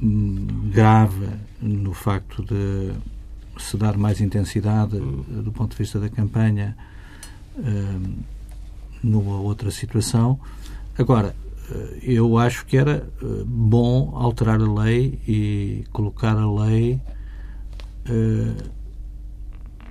hum, 0.02 0.46
grave 0.70 1.30
no 1.62 1.94
facto 1.94 2.44
de 2.44 2.92
se 3.58 3.78
dar 3.78 3.98
mais 3.98 4.20
intensidade 4.20 5.00
do 5.00 5.52
ponto 5.54 5.72
de 5.72 5.78
vista 5.78 5.98
da 5.98 6.10
campanha 6.10 6.76
hum, 7.58 8.18
numa 9.02 9.40
outra 9.40 9.72
situação. 9.72 10.38
Agora, 10.98 11.34
eh, 11.72 12.00
eu 12.04 12.38
acho 12.38 12.66
que 12.66 12.76
era 12.76 13.08
eh, 13.22 13.44
bom 13.46 14.12
alterar 14.14 14.60
a 14.62 14.84
lei 14.84 15.20
e 15.26 15.86
colocar 15.92 16.38
a 16.38 16.52
lei 16.66 17.00
eh, 18.06 18.83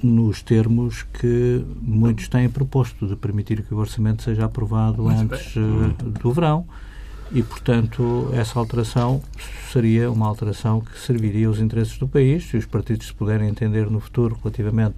nos 0.03 0.43
termos 0.43 1.03
que 1.03 1.65
muitos 1.81 2.29
têm 2.29 2.49
proposto, 2.49 3.07
de 3.07 3.17
permitir 3.17 3.63
que 3.63 3.73
o 3.73 3.79
orçamento 3.79 4.23
seja 4.23 4.45
aprovado 4.45 5.05
Muito 5.05 5.35
antes 5.35 5.55
uh, 5.57 6.11
do 6.21 6.33
verão. 6.33 6.67
E, 7.31 7.43
portanto, 7.43 8.29
essa 8.35 8.59
alteração 8.59 9.23
seria 9.73 10.11
uma 10.11 10.27
alteração 10.27 10.83
que 10.83 10.99
serviria 10.99 11.49
aos 11.49 11.59
interesses 11.59 11.97
do 11.97 12.07
país, 12.07 12.45
se 12.45 12.59
os 12.59 12.67
partidos 12.67 13.07
se 13.07 13.15
puderem 13.15 13.49
entender 13.49 13.91
no 13.91 14.01
futuro 14.01 14.39
relativamente 14.43 14.97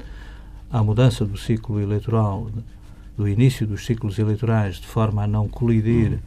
à 0.68 0.82
mudança 0.82 1.25
do 1.25 1.38
ciclo 1.38 1.80
eleitoral, 1.80 2.50
do 3.16 3.28
início 3.28 3.64
dos 3.64 3.87
ciclos 3.87 4.18
eleitorais, 4.18 4.76
de 4.76 4.87
forma 4.87 5.23
a 5.23 5.26
não 5.28 5.46
colidir 5.46 6.18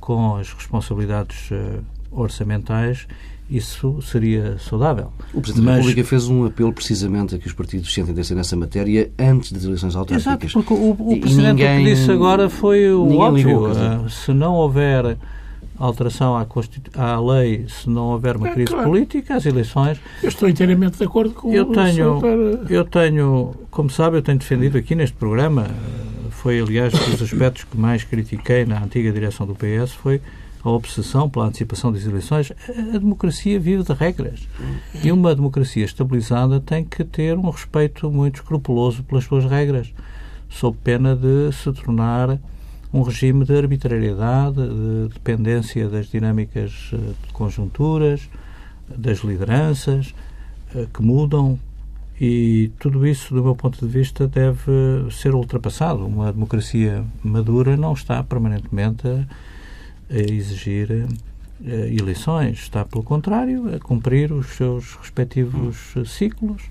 com 0.00 0.36
as 0.36 0.50
responsabilidades 0.50 1.50
orçamentais, 2.10 3.06
isso 3.48 4.00
seria 4.02 4.58
saudável. 4.58 5.12
O 5.32 5.40
Presidente 5.40 5.64
Mas... 5.64 5.74
da 5.74 5.82
República 5.82 6.08
fez 6.08 6.28
um 6.28 6.46
apelo 6.46 6.72
precisamente 6.72 7.34
a 7.34 7.38
que 7.38 7.46
os 7.46 7.52
partidos 7.52 7.92
se 7.92 8.00
entendessem 8.00 8.36
nessa 8.36 8.56
matéria 8.56 9.10
antes 9.18 9.52
das 9.52 9.64
eleições 9.64 9.94
autárquicas. 9.94 10.50
Exato, 10.50 10.64
porque 10.64 10.74
o, 10.74 10.90
o 10.90 11.20
Presidente 11.20 11.62
ninguém... 11.62 11.84
que 11.84 11.94
disse 11.94 12.10
agora 12.10 12.48
foi 12.48 12.90
o 12.90 13.18
óbvio. 13.18 13.70
Uh, 13.70 14.08
se 14.08 14.32
não 14.32 14.54
houver 14.54 15.18
alteração 15.78 16.36
à, 16.36 16.44
Constitu... 16.46 16.90
à 16.98 17.20
lei, 17.20 17.66
se 17.68 17.90
não 17.90 18.12
houver 18.12 18.36
uma 18.36 18.48
é, 18.48 18.52
crise 18.52 18.70
claro. 18.70 18.88
política, 18.88 19.34
as 19.34 19.44
eleições... 19.44 20.00
Eu 20.22 20.28
estou 20.28 20.48
inteiramente 20.48 20.96
de 20.96 21.04
acordo 21.04 21.34
com 21.34 21.52
eu 21.52 21.66
tenho, 21.66 22.18
o 22.18 22.72
Eu 22.72 22.84
tenho, 22.84 23.54
como 23.70 23.90
sabe, 23.90 24.16
eu 24.16 24.22
tenho 24.22 24.38
defendido 24.38 24.78
aqui 24.78 24.94
neste 24.94 25.16
programa, 25.16 25.66
foi 26.30 26.60
aliás 26.60 26.94
um 26.94 27.10
dos 27.10 27.22
aspectos 27.22 27.64
que 27.64 27.76
mais 27.76 28.04
critiquei 28.04 28.64
na 28.64 28.82
antiga 28.82 29.12
direção 29.12 29.46
do 29.46 29.54
PS, 29.54 29.92
foi 29.92 30.20
a 30.64 30.70
obsessão 30.70 31.28
pela 31.28 31.46
antecipação 31.46 31.92
das 31.92 32.06
eleições, 32.06 32.50
a 32.68 32.98
democracia 32.98 33.60
vive 33.60 33.82
de 33.82 33.92
regras. 33.92 34.48
E 35.02 35.12
uma 35.12 35.34
democracia 35.34 35.84
estabilizada 35.84 36.58
tem 36.58 36.84
que 36.84 37.04
ter 37.04 37.36
um 37.36 37.50
respeito 37.50 38.10
muito 38.10 38.36
escrupuloso 38.36 39.02
pelas 39.02 39.24
suas 39.24 39.44
regras, 39.44 39.92
sob 40.48 40.76
pena 40.82 41.14
de 41.14 41.52
se 41.52 41.70
tornar 41.72 42.38
um 42.92 43.02
regime 43.02 43.44
de 43.44 43.56
arbitrariedade, 43.56 44.56
de 44.56 45.08
dependência 45.12 45.88
das 45.88 46.06
dinâmicas 46.06 46.90
eh, 46.92 46.96
de 47.26 47.32
conjunturas, 47.32 48.30
das 48.88 49.18
lideranças 49.18 50.14
eh, 50.74 50.86
que 50.94 51.02
mudam 51.02 51.58
e 52.20 52.70
tudo 52.78 53.04
isso, 53.04 53.34
do 53.34 53.42
meu 53.42 53.56
ponto 53.56 53.84
de 53.84 53.92
vista, 53.92 54.28
deve 54.28 55.10
ser 55.10 55.34
ultrapassado. 55.34 56.06
Uma 56.06 56.32
democracia 56.32 57.04
madura 57.22 57.76
não 57.76 57.92
está 57.92 58.22
permanentemente 58.22 59.08
a 59.08 59.26
a 60.10 60.32
exigir 60.32 60.90
uh, 60.90 61.66
eleições, 61.66 62.58
está, 62.58 62.84
pelo 62.84 63.02
contrário, 63.02 63.74
a 63.74 63.78
cumprir 63.78 64.32
os 64.32 64.48
seus 64.56 64.94
respectivos 64.96 65.94
ciclos 66.06 66.62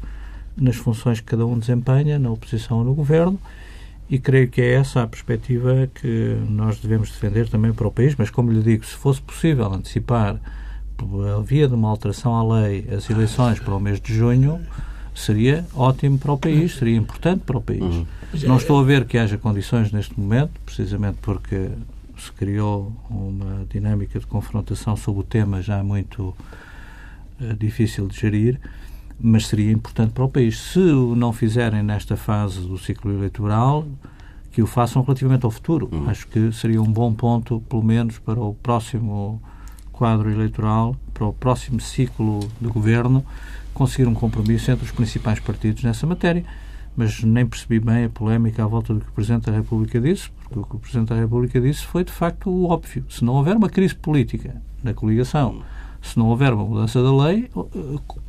nas 0.55 0.75
funções 0.75 1.19
que 1.19 1.25
cada 1.25 1.45
um 1.45 1.57
desempenha, 1.57 2.19
na 2.19 2.29
oposição 2.29 2.79
ou 2.79 2.83
no 2.83 2.93
governo, 2.93 3.39
e 4.09 4.19
creio 4.19 4.47
que 4.47 4.61
é 4.61 4.73
essa 4.73 5.01
a 5.01 5.07
perspectiva 5.07 5.89
que 5.93 6.37
nós 6.49 6.79
devemos 6.79 7.09
defender 7.09 7.49
também 7.49 7.73
para 7.73 7.87
o 7.87 7.91
país, 7.91 8.15
mas 8.15 8.29
como 8.29 8.51
lhe 8.51 8.61
digo, 8.61 8.85
se 8.85 8.93
fosse 8.93 9.21
possível 9.21 9.65
antecipar 9.73 10.39
pela 10.95 11.41
via 11.41 11.67
de 11.67 11.73
uma 11.73 11.89
alteração 11.89 12.35
à 12.35 12.61
lei 12.61 12.85
as 12.95 13.09
eleições 13.09 13.59
para 13.59 13.73
o 13.73 13.79
mês 13.79 13.99
de 13.99 14.13
junho, 14.13 14.59
seria 15.15 15.65
ótimo 15.73 16.17
para 16.17 16.31
o 16.31 16.37
país, 16.37 16.75
seria 16.75 16.95
importante 16.95 17.41
para 17.45 17.57
o 17.57 17.61
país. 17.61 17.81
Uhum. 17.81 18.05
Não 18.43 18.57
estou 18.57 18.79
a 18.79 18.83
ver 18.83 19.05
que 19.05 19.17
haja 19.17 19.37
condições 19.37 19.91
neste 19.91 20.19
momento, 20.19 20.51
precisamente 20.65 21.17
porque 21.21 21.69
se 22.25 22.31
criou 22.31 22.93
uma 23.09 23.65
dinâmica 23.69 24.19
de 24.19 24.25
confrontação 24.25 24.95
sobre 24.95 25.21
o 25.21 25.23
tema 25.23 25.61
já 25.61 25.83
muito 25.83 26.35
uh, 27.39 27.55
difícil 27.57 28.07
de 28.07 28.19
gerir, 28.19 28.59
mas 29.19 29.47
seria 29.47 29.71
importante 29.71 30.11
para 30.11 30.23
o 30.23 30.29
país. 30.29 30.57
Se 30.59 30.79
o 30.79 31.15
não 31.15 31.31
fizerem 31.33 31.83
nesta 31.83 32.15
fase 32.15 32.61
do 32.61 32.77
ciclo 32.77 33.11
eleitoral, 33.11 33.85
que 34.51 34.61
o 34.61 34.67
façam 34.67 35.01
relativamente 35.01 35.45
ao 35.45 35.51
futuro. 35.51 35.89
Uhum. 35.91 36.09
Acho 36.09 36.27
que 36.27 36.51
seria 36.51 36.81
um 36.81 36.91
bom 36.91 37.13
ponto, 37.13 37.59
pelo 37.61 37.83
menos, 37.83 38.19
para 38.19 38.39
o 38.39 38.53
próximo 38.53 39.41
quadro 39.91 40.29
eleitoral, 40.29 40.95
para 41.13 41.25
o 41.25 41.33
próximo 41.33 41.79
ciclo 41.79 42.39
de 42.61 42.67
governo, 42.67 43.25
conseguir 43.73 44.07
um 44.07 44.13
compromisso 44.13 44.69
entre 44.69 44.85
os 44.85 44.91
principais 44.91 45.39
partidos 45.39 45.83
nessa 45.83 46.05
matéria 46.05 46.45
mas 46.95 47.23
nem 47.23 47.45
percebi 47.45 47.79
bem 47.79 48.05
a 48.05 48.09
polémica 48.09 48.63
à 48.63 48.67
volta 48.67 48.93
do 48.93 49.01
que 49.01 49.09
o 49.09 49.13
Presidente 49.13 49.49
da 49.49 49.51
República 49.51 49.99
disse, 49.99 50.29
o 50.59 50.65
que 50.65 50.75
o 50.75 50.79
Presidente 50.79 51.09
da 51.09 51.15
República 51.15 51.59
disse 51.59 51.85
foi, 51.85 52.03
de 52.03 52.11
facto, 52.11 52.49
o 52.49 52.69
óbvio. 52.69 53.05
Se 53.09 53.23
não 53.23 53.33
houver 53.33 53.55
uma 53.55 53.69
crise 53.69 53.95
política 53.95 54.61
na 54.83 54.93
coligação, 54.93 55.63
se 56.01 56.17
não 56.19 56.27
houver 56.27 56.53
uma 56.53 56.65
mudança 56.65 57.01
da 57.01 57.15
lei, 57.15 57.49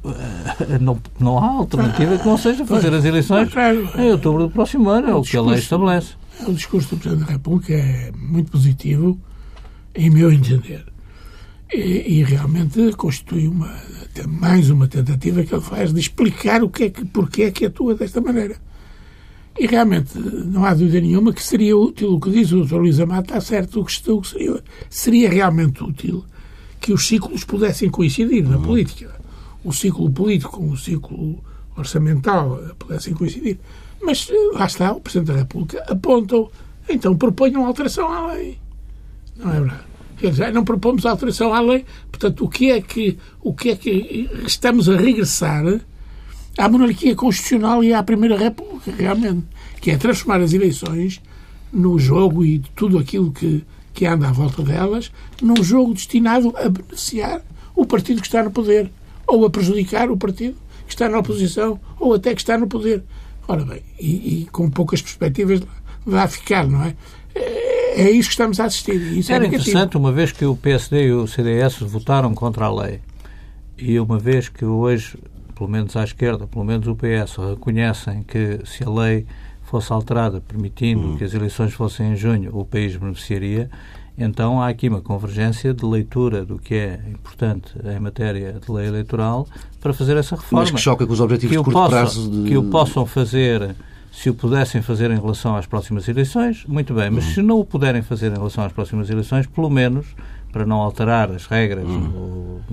eh, 0.04 0.78
não, 0.80 0.98
não 1.18 1.38
há 1.38 1.48
alternativa 1.48 2.16
que 2.16 2.26
não 2.26 2.38
seja 2.38 2.64
fazer 2.64 2.94
as 2.94 3.04
eleições 3.04 3.50
em 3.98 4.12
outubro 4.12 4.44
do 4.44 4.50
próximo 4.50 4.88
ano, 4.88 5.10
é 5.10 5.14
o 5.14 5.22
que 5.22 5.36
a 5.36 5.42
lei 5.42 5.58
estabelece. 5.58 6.14
O 6.46 6.52
discurso 6.52 6.94
do 6.94 7.00
Presidente 7.00 7.26
da 7.26 7.32
República 7.32 7.74
é 7.74 8.12
muito 8.12 8.52
positivo, 8.52 9.18
em 9.94 10.08
meu 10.08 10.32
entender. 10.32 10.84
E, 11.72 12.20
e, 12.20 12.24
realmente 12.24 12.92
constitui 12.92 13.48
uma, 13.48 13.74
mais 14.28 14.70
uma 14.70 14.86
tentativa 14.86 15.42
que 15.42 15.52
ele 15.52 15.62
faz 15.62 15.92
de 15.92 15.98
explicar 15.98 16.62
o 16.62 16.68
que 16.68 16.84
é 16.84 16.90
que, 16.90 17.04
porque 17.04 17.42
é 17.42 17.50
que 17.50 17.66
atua 17.66 17.94
desta 17.94 18.20
maneira. 18.20 18.56
E 19.58 19.66
realmente 19.66 20.18
não 20.18 20.64
há 20.64 20.74
dúvida 20.74 21.00
nenhuma 21.00 21.32
que 21.32 21.42
seria 21.42 21.76
útil, 21.76 22.14
o 22.14 22.20
que 22.20 22.30
diz 22.30 22.50
o 22.50 22.64
Dr. 22.64 22.76
Luís 22.76 22.98
Amado 22.98 23.24
está 23.24 23.40
certo, 23.40 23.80
o 23.80 23.84
que 23.84 24.28
seria, 24.28 24.62
seria 24.90 25.30
realmente 25.30 25.82
útil 25.82 26.24
que 26.80 26.92
os 26.92 27.06
ciclos 27.06 27.44
pudessem 27.44 27.88
coincidir 27.88 28.46
na 28.46 28.56
uhum. 28.56 28.62
política. 28.62 29.14
O 29.64 29.72
ciclo 29.72 30.10
político 30.10 30.58
com 30.58 30.70
o 30.70 30.76
ciclo 30.76 31.42
orçamental 31.76 32.60
pudessem 32.78 33.14
coincidir. 33.14 33.58
Mas 34.02 34.30
lá 34.52 34.66
está, 34.66 34.92
o 34.92 35.00
Presidente 35.00 35.28
da 35.28 35.38
República 35.38 35.82
apontou, 35.88 36.52
então 36.88 37.16
proponham 37.16 37.64
alteração 37.64 38.12
à 38.12 38.34
lei. 38.34 38.58
Não 39.36 39.50
é 39.50 39.60
verdade? 39.60 39.84
Quer 40.18 40.30
dizer, 40.30 40.52
não 40.52 40.64
propomos 40.64 41.06
alteração 41.06 41.54
à 41.54 41.60
lei. 41.60 41.84
Portanto, 42.10 42.44
o 42.44 42.48
que 42.48 42.70
é 42.70 42.80
que, 42.80 43.18
o 43.40 43.54
que, 43.54 43.70
é 43.70 43.76
que 43.76 44.28
estamos 44.46 44.88
a 44.88 44.96
regressar 44.96 45.64
à 46.58 46.68
monarquia 46.68 47.14
constitucional 47.14 47.82
e 47.82 47.92
à 47.92 48.02
Primeira 48.02 48.36
República, 48.36 48.92
realmente, 48.96 49.44
que 49.80 49.90
é 49.90 49.96
transformar 49.96 50.40
as 50.40 50.52
eleições 50.52 51.20
no 51.72 51.98
jogo 51.98 52.44
e 52.44 52.60
tudo 52.74 52.98
aquilo 52.98 53.32
que, 53.32 53.64
que 53.92 54.06
anda 54.06 54.28
à 54.28 54.32
volta 54.32 54.62
delas, 54.62 55.10
num 55.42 55.62
jogo 55.62 55.94
destinado 55.94 56.54
a 56.56 56.68
beneficiar 56.68 57.42
o 57.74 57.84
partido 57.84 58.20
que 58.20 58.26
está 58.26 58.42
no 58.42 58.50
poder, 58.50 58.90
ou 59.26 59.44
a 59.44 59.50
prejudicar 59.50 60.10
o 60.10 60.16
partido 60.16 60.56
que 60.86 60.92
está 60.92 61.08
na 61.08 61.18
oposição, 61.18 61.80
ou 61.98 62.14
até 62.14 62.34
que 62.34 62.40
está 62.40 62.56
no 62.56 62.66
poder. 62.66 63.02
Ora 63.48 63.64
bem, 63.64 63.82
e, 63.98 64.42
e 64.42 64.46
com 64.46 64.70
poucas 64.70 65.02
perspectivas 65.02 65.60
lá 66.06 66.28
ficar, 66.28 66.66
não 66.66 66.84
é? 66.84 66.94
é 67.34 68.10
isso 68.10 68.28
que 68.28 68.34
estamos 68.34 68.60
a 68.60 68.64
assistir. 68.64 69.00
Isso 69.18 69.32
Era 69.32 69.44
é 69.44 69.48
interessante, 69.48 69.96
uma 69.96 70.12
vez 70.12 70.32
que 70.32 70.44
o 70.44 70.56
PSD 70.56 71.06
e 71.06 71.12
o 71.12 71.26
CDS 71.26 71.78
votaram 71.80 72.34
contra 72.34 72.66
a 72.66 72.74
lei, 72.74 73.00
e 73.78 73.98
uma 73.98 74.18
vez 74.18 74.48
que 74.48 74.64
hoje, 74.64 75.16
pelo 75.54 75.68
menos 75.68 75.96
à 75.96 76.04
esquerda, 76.04 76.46
pelo 76.46 76.64
menos 76.64 76.86
o 76.86 76.94
PS, 76.94 77.36
reconhecem 77.36 78.22
que 78.22 78.60
se 78.64 78.84
a 78.84 78.90
lei 78.90 79.26
fosse 79.62 79.92
alterada, 79.92 80.40
permitindo 80.40 81.08
hum. 81.08 81.16
que 81.16 81.24
as 81.24 81.34
eleições 81.34 81.72
fossem 81.72 82.12
em 82.12 82.16
junho, 82.16 82.56
o 82.56 82.64
país 82.64 82.96
beneficiaria, 82.96 83.70
então 84.16 84.62
há 84.62 84.68
aqui 84.68 84.88
uma 84.88 85.00
convergência 85.00 85.74
de 85.74 85.84
leitura 85.84 86.44
do 86.44 86.58
que 86.58 86.74
é 86.74 87.00
importante 87.08 87.72
em 87.84 87.98
matéria 87.98 88.60
de 88.64 88.70
lei 88.70 88.86
eleitoral 88.86 89.46
para 89.80 89.92
fazer 89.92 90.16
essa 90.16 90.36
reforma. 90.36 90.62
Mas 90.62 90.70
que 90.70 90.80
choca 90.80 91.06
com 91.06 91.12
os 91.12 91.20
objetivos 91.20 91.56
que 91.56 91.58
de 91.58 91.64
curto 91.64 91.76
possa, 91.76 91.90
prazo 91.90 92.30
de... 92.30 92.48
Que 92.48 92.56
o 92.56 92.64
possam 92.64 93.04
fazer 93.06 93.74
se 94.12 94.30
o 94.30 94.34
pudessem 94.34 94.80
fazer 94.80 95.10
em 95.10 95.16
relação 95.16 95.56
às 95.56 95.66
próximas 95.66 96.06
eleições, 96.06 96.64
muito 96.66 96.94
bem, 96.94 97.10
mas 97.10 97.24
uhum. 97.24 97.30
se 97.32 97.42
não 97.42 97.58
o 97.58 97.64
puderem 97.64 98.00
fazer 98.00 98.30
em 98.30 98.36
relação 98.36 98.64
às 98.64 98.72
próximas 98.72 99.10
eleições, 99.10 99.46
pelo 99.48 99.68
menos 99.68 100.06
para 100.52 100.64
não 100.64 100.76
alterar 100.76 101.32
as 101.32 101.46
regras 101.46 101.84
uhum. 101.84 102.12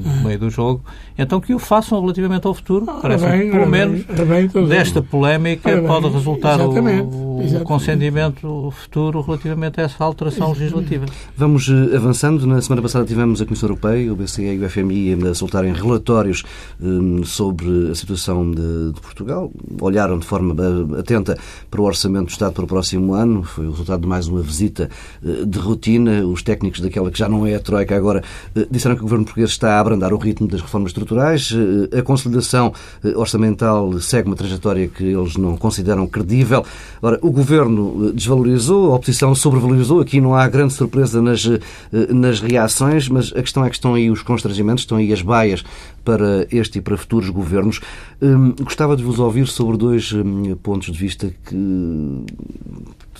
No, 0.02 0.24
meio 0.24 0.40
do 0.40 0.50
jogo, 0.50 0.84
então 1.18 1.40
que 1.40 1.54
o 1.54 1.60
façam 1.60 2.00
relativamente 2.00 2.48
ao 2.48 2.54
futuro. 2.54 2.86
Parece 3.02 3.26
que, 3.26 3.52
pelo 3.52 3.68
menos, 3.68 4.04
bem, 4.28 4.48
desta 4.68 5.02
polémica 5.02 5.82
pode 5.82 6.08
resultar 6.10 6.60
o, 6.60 6.72
o 6.72 7.64
consentimento 7.64 8.72
futuro 8.72 9.22
relativamente 9.22 9.80
a 9.80 9.84
essa 9.84 10.04
alteração 10.04 10.50
legislativa. 10.50 11.06
Vamos 11.36 11.70
eh, 11.70 11.96
avançando. 11.96 12.46
Na 12.46 12.62
semana 12.62 12.82
passada 12.82 13.06
tivemos 13.06 13.42
a 13.42 13.46
Comissão 13.46 13.70
Europeia, 13.70 14.12
o 14.12 14.16
BCE 14.16 14.44
e 14.44 14.64
o 14.64 14.70
FMI 14.70 15.14
a 15.30 15.34
soltarem 15.34 15.74
relatórios 15.74 16.44
um, 16.82 17.24
sobre 17.24 17.92
a 17.92 17.96
situação 17.96 18.50
de, 18.50 18.94
de, 18.94 19.02
Portugal. 19.02 19.52
Olharam 19.80 20.20
de 20.20 20.26
forma 20.26 20.56
eh, 20.60 21.00
atenta 21.00 21.38
para 21.70 21.82
o 21.82 21.84
Orçamento 21.84 22.26
do 22.26 22.32
Estado 22.32 22.54
para 22.54 22.64
o 22.64 22.68
próximo 22.68 23.14
ano. 23.14 23.44
Foi 23.44 23.68
o 23.68 23.72
resultado 23.72 24.02
de 24.02 24.08
mais 24.08 24.28
uma 24.28 24.42
visita 24.42 24.90
uh, 25.24 25.46
de 25.46 25.60
rotina. 25.60 26.26
Os 26.26 26.44
técnicos 26.44 26.80
daquela 26.80 27.12
que 27.12 27.20
já 27.20 27.28
não 27.28 27.46
é 27.46 27.56
a 27.56 27.60
Troika 27.60 27.96
agora 27.96 28.24
disseram 28.70 28.96
que 28.96 29.02
o 29.02 29.04
governo 29.06 29.26
português 29.26 29.52
está 29.52 29.74
a 29.74 29.80
abrandar 29.92 30.14
o 30.14 30.18
ritmo 30.18 30.48
das 30.48 30.62
reformas 30.62 30.92
estruturais. 30.92 31.52
Uh, 31.52 31.98
a 31.98 32.02
consolidação 32.02 32.74
orçamental 33.16 34.00
segue 34.00 34.28
uma 34.28 34.36
trajetória 34.36 34.88
que 34.88 35.04
eles 35.04 35.36
não 35.36 35.58
consideram 35.58 36.08
credível. 36.08 36.66
Ora, 37.02 37.20
o 37.22 37.32
governo 37.32 38.12
desvalorizou, 38.14 38.92
a 38.92 38.96
oposição 38.96 39.36
sobrevalorizou. 39.36 40.00
Aqui 40.00 40.22
não 40.22 40.36
há 40.36 40.48
grande 40.48 40.74
surpresa 40.74 41.22
nas, 41.22 41.48
nas 42.10 42.40
reações, 42.40 43.10
mas 43.10 43.32
a 43.36 43.42
questão 43.42 43.66
é 43.66 43.70
que 43.70 43.76
estão 43.76 43.94
aí 43.94 44.10
os 44.10 44.22
constrangimentos, 44.22 44.84
estão 44.84 44.98
aí 44.98 45.12
as 45.12 45.22
baias 45.22 45.64
para 46.04 46.48
este 46.52 46.80
e 46.80 46.82
para 46.82 46.98
futuros 46.98 47.30
governos. 47.30 47.80
Hum, 48.22 48.54
gostava 48.62 48.96
de 48.96 49.04
vos 49.04 49.20
ouvir 49.20 49.48
sobre 49.48 49.78
dois 49.78 50.12
hum, 50.14 50.56
pontos 50.62 50.92
de 50.92 50.98
vista 50.98 51.32
que 51.46 52.26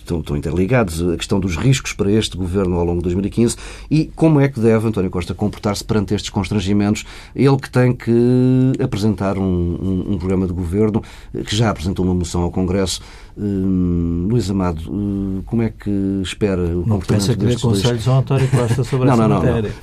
estão, 0.02 0.20
estão 0.20 0.38
interligados. 0.38 1.02
A 1.02 1.18
questão 1.18 1.40
dos 1.40 1.56
riscos 1.56 1.94
para 1.94 2.12
este 2.12 2.38
governo 2.38 2.78
ao 2.78 2.86
longo 2.86 2.98
de 2.98 3.04
2015 3.04 3.56
e 3.90 4.12
como 4.16 4.40
é 4.40 4.48
que 4.48 4.60
deve 4.60 4.88
António 4.88 5.10
Costa 5.10 5.34
comportar-se 5.34 5.84
perante 5.84 6.14
estes 6.14 6.30
constrangimentos? 6.30 7.06
Ele 7.36 7.58
que 7.58 7.70
tem 7.70 7.94
que 7.94 8.74
apresentar 8.82 9.38
um, 9.38 9.44
um, 9.44 10.14
um 10.14 10.18
programa 10.18 10.48
de 10.48 10.54
governo, 10.54 11.02
que 11.46 11.56
já 11.56 11.70
apresentou 11.70 12.06
uma 12.06 12.14
moção 12.14 12.42
ao 12.42 12.52
Congresso. 12.52 13.02
Uh, 13.38 14.28
Luís 14.30 14.50
Amado, 14.50 14.82
uh, 14.90 15.42
como 15.46 15.62
é 15.62 15.70
que 15.70 15.90
espera 16.22 16.62
o 16.62 16.86
não 16.86 17.00
comportamento 17.00 17.38
que 17.38 17.62
conselhos 17.62 18.08
ao 18.08 18.20
António 18.20 18.48
Costa 18.50 18.84
sobre 18.84 19.08
não, 19.08 19.14
essa 19.16 19.28
não, 19.28 19.36
matéria. 19.38 19.74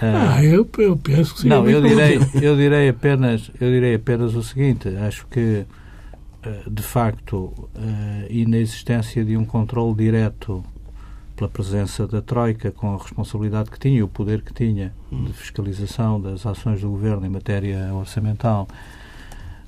ah, 0.30 0.42
eu, 0.42 0.66
eu 0.78 0.96
penso 0.96 1.34
que 1.34 1.42
sim. 1.42 1.48
Não, 1.48 1.68
eu 1.68 1.82
direi, 1.82 2.18
eu 2.40 2.56
direi 2.56 2.88
apenas, 2.88 3.50
eu 3.60 3.70
direi 3.70 3.94
apenas 3.94 4.34
o 4.34 4.42
seguinte. 4.42 4.88
Acho 4.88 5.26
que 5.26 5.66
de 6.70 6.82
facto, 6.82 7.68
a 7.74 8.32
inexistência 8.32 9.24
de 9.24 9.36
um 9.36 9.44
controle 9.44 9.94
direto 9.94 10.64
pela 11.40 11.48
presença 11.48 12.06
da 12.06 12.20
Troika, 12.20 12.70
com 12.70 12.94
a 12.94 12.98
responsabilidade 12.98 13.70
que 13.70 13.78
tinha 13.78 13.98
e 13.98 14.02
o 14.02 14.08
poder 14.08 14.42
que 14.42 14.52
tinha 14.52 14.92
de 15.10 15.32
fiscalização 15.32 16.20
das 16.20 16.44
ações 16.44 16.82
do 16.82 16.90
Governo 16.90 17.24
em 17.24 17.30
matéria 17.30 17.94
orçamental, 17.94 18.68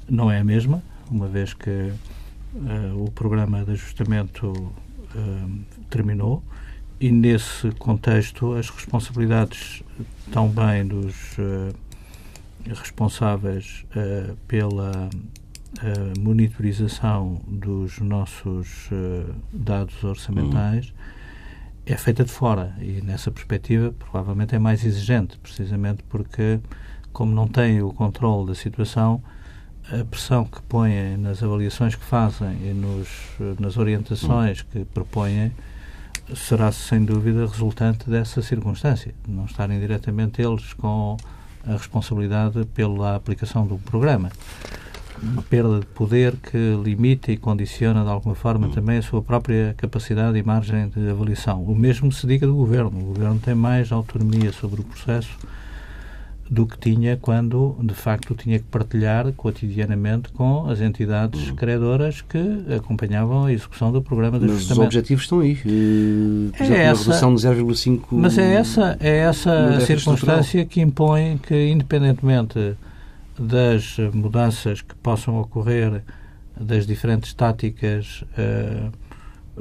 não 0.07 0.31
é 0.31 0.39
a 0.39 0.45
mesma, 0.45 0.83
uma 1.11 1.27
vez 1.27 1.55
que 1.55 1.71
uh, 1.71 3.03
o 3.03 3.11
programa 3.11 3.65
de 3.65 3.73
ajustamento 3.73 4.49
uh, 4.51 5.61
terminou 5.89 6.43
e, 7.01 7.11
nesse 7.11 7.71
contexto, 7.73 8.53
as 8.53 8.69
responsabilidades 8.69 9.83
também 10.31 10.87
dos 10.87 11.39
uh, 11.39 11.75
responsáveis 12.69 13.87
pela 14.47 15.09
a 15.81 16.19
monitorização 16.21 17.41
dos 17.47 17.99
nossos 17.99 18.89
uh, 18.91 19.35
dados 19.53 20.05
orçamentais 20.05 20.89
uhum. 20.89 20.95
é 21.87 21.97
feita 21.97 22.25
de 22.25 22.31
fora 22.31 22.77
e, 22.81 23.01
nessa 23.01 23.31
perspectiva, 23.31 23.93
provavelmente 23.99 24.55
é 24.55 24.59
mais 24.59 24.85
exigente, 24.85 25.39
precisamente 25.39 26.03
porque, 26.09 26.61
como 27.13 27.35
não 27.35 27.49
tem 27.49 27.81
o 27.83 27.93
controle 27.93 28.49
da 28.49 28.55
situação, 28.55 29.23
a 29.91 30.05
pressão 30.05 30.45
que 30.45 30.63
põem 30.63 31.17
nas 31.17 31.43
avaliações 31.43 31.95
que 31.95 32.05
fazem 32.05 32.53
e 32.63 32.73
nos, 32.73 33.09
nas 33.59 33.77
orientações 33.77 34.61
uhum. 34.61 34.67
que 34.71 34.85
propõem 34.85 35.53
será, 36.37 36.71
sem 36.71 37.05
dúvida, 37.05 37.47
resultante 37.47 38.09
dessa 38.09 38.43
circunstância, 38.43 39.15
não 39.27 39.47
estarem 39.47 39.81
diretamente 39.81 40.41
eles 40.41 40.73
com 40.75 41.17
a 41.67 41.73
responsabilidade 41.73 42.65
pela 42.67 43.17
aplicação 43.17 43.67
do 43.67 43.79
programa 43.79 44.31
uma 45.23 45.43
perda 45.43 45.81
de 45.81 45.87
poder 45.87 46.35
que 46.37 46.59
limita 46.83 47.31
e 47.31 47.37
condiciona 47.37 48.03
de 48.03 48.11
alguma 48.11 48.35
forma 48.35 48.69
também 48.69 48.99
a 48.99 49.03
sua 49.03 49.23
própria 49.23 49.75
capacidade 49.77 50.37
e 50.37 50.43
margem 50.43 50.89
de 50.89 51.09
avaliação. 51.09 51.63
O 51.63 51.75
mesmo 51.75 52.11
se 52.11 52.27
diga 52.27 52.47
do 52.47 52.55
Governo. 52.55 52.99
O 52.99 53.05
Governo 53.15 53.39
tem 53.39 53.55
mais 53.55 53.93
autonomia 53.93 54.53
sobre 54.53 54.81
o 54.81 54.85
processo 54.85 55.39
do 56.51 56.67
que 56.67 56.77
tinha 56.79 57.17
quando, 57.17 57.77
de 57.83 57.95
facto, 57.95 58.35
tinha 58.35 58.59
que 58.59 58.67
partilhar 58.67 59.33
cotidianamente 59.33 60.31
com 60.33 60.69
as 60.69 60.83
entidades 60.83 61.49
uhum. 61.49 61.57
credoras 61.57 62.21
que 62.21 62.39
acompanhavam 62.77 63.47
a 63.47 63.53
execução 63.53 63.91
do 63.91 64.03
programa 64.03 64.39
de 64.39 64.47
mas 64.47 64.71
os 64.71 64.79
objetivos 64.79 65.23
estão 65.23 65.41
aí. 65.41 65.55
Por 65.55 65.71
é 65.71 66.65
exemplo, 66.65 66.83
essa, 66.83 67.05
redução 67.05 67.35
de 67.35 67.43
0,5... 67.43 68.01
Mas 68.11 68.37
é 68.37 68.55
essa, 68.55 68.99
é 69.01 69.19
essa 69.19 69.81
circunstância 69.81 70.65
que 70.67 70.83
impõe 70.83 71.39
que, 71.39 71.69
independentemente 71.71 72.77
das 73.39 73.97
mudanças 74.13 74.83
que 74.83 74.95
possam 74.97 75.41
ocorrer 75.41 76.03
das 76.59 76.87
diferentes 76.87 77.33
táticas 77.33 78.25
uh, 78.39 78.93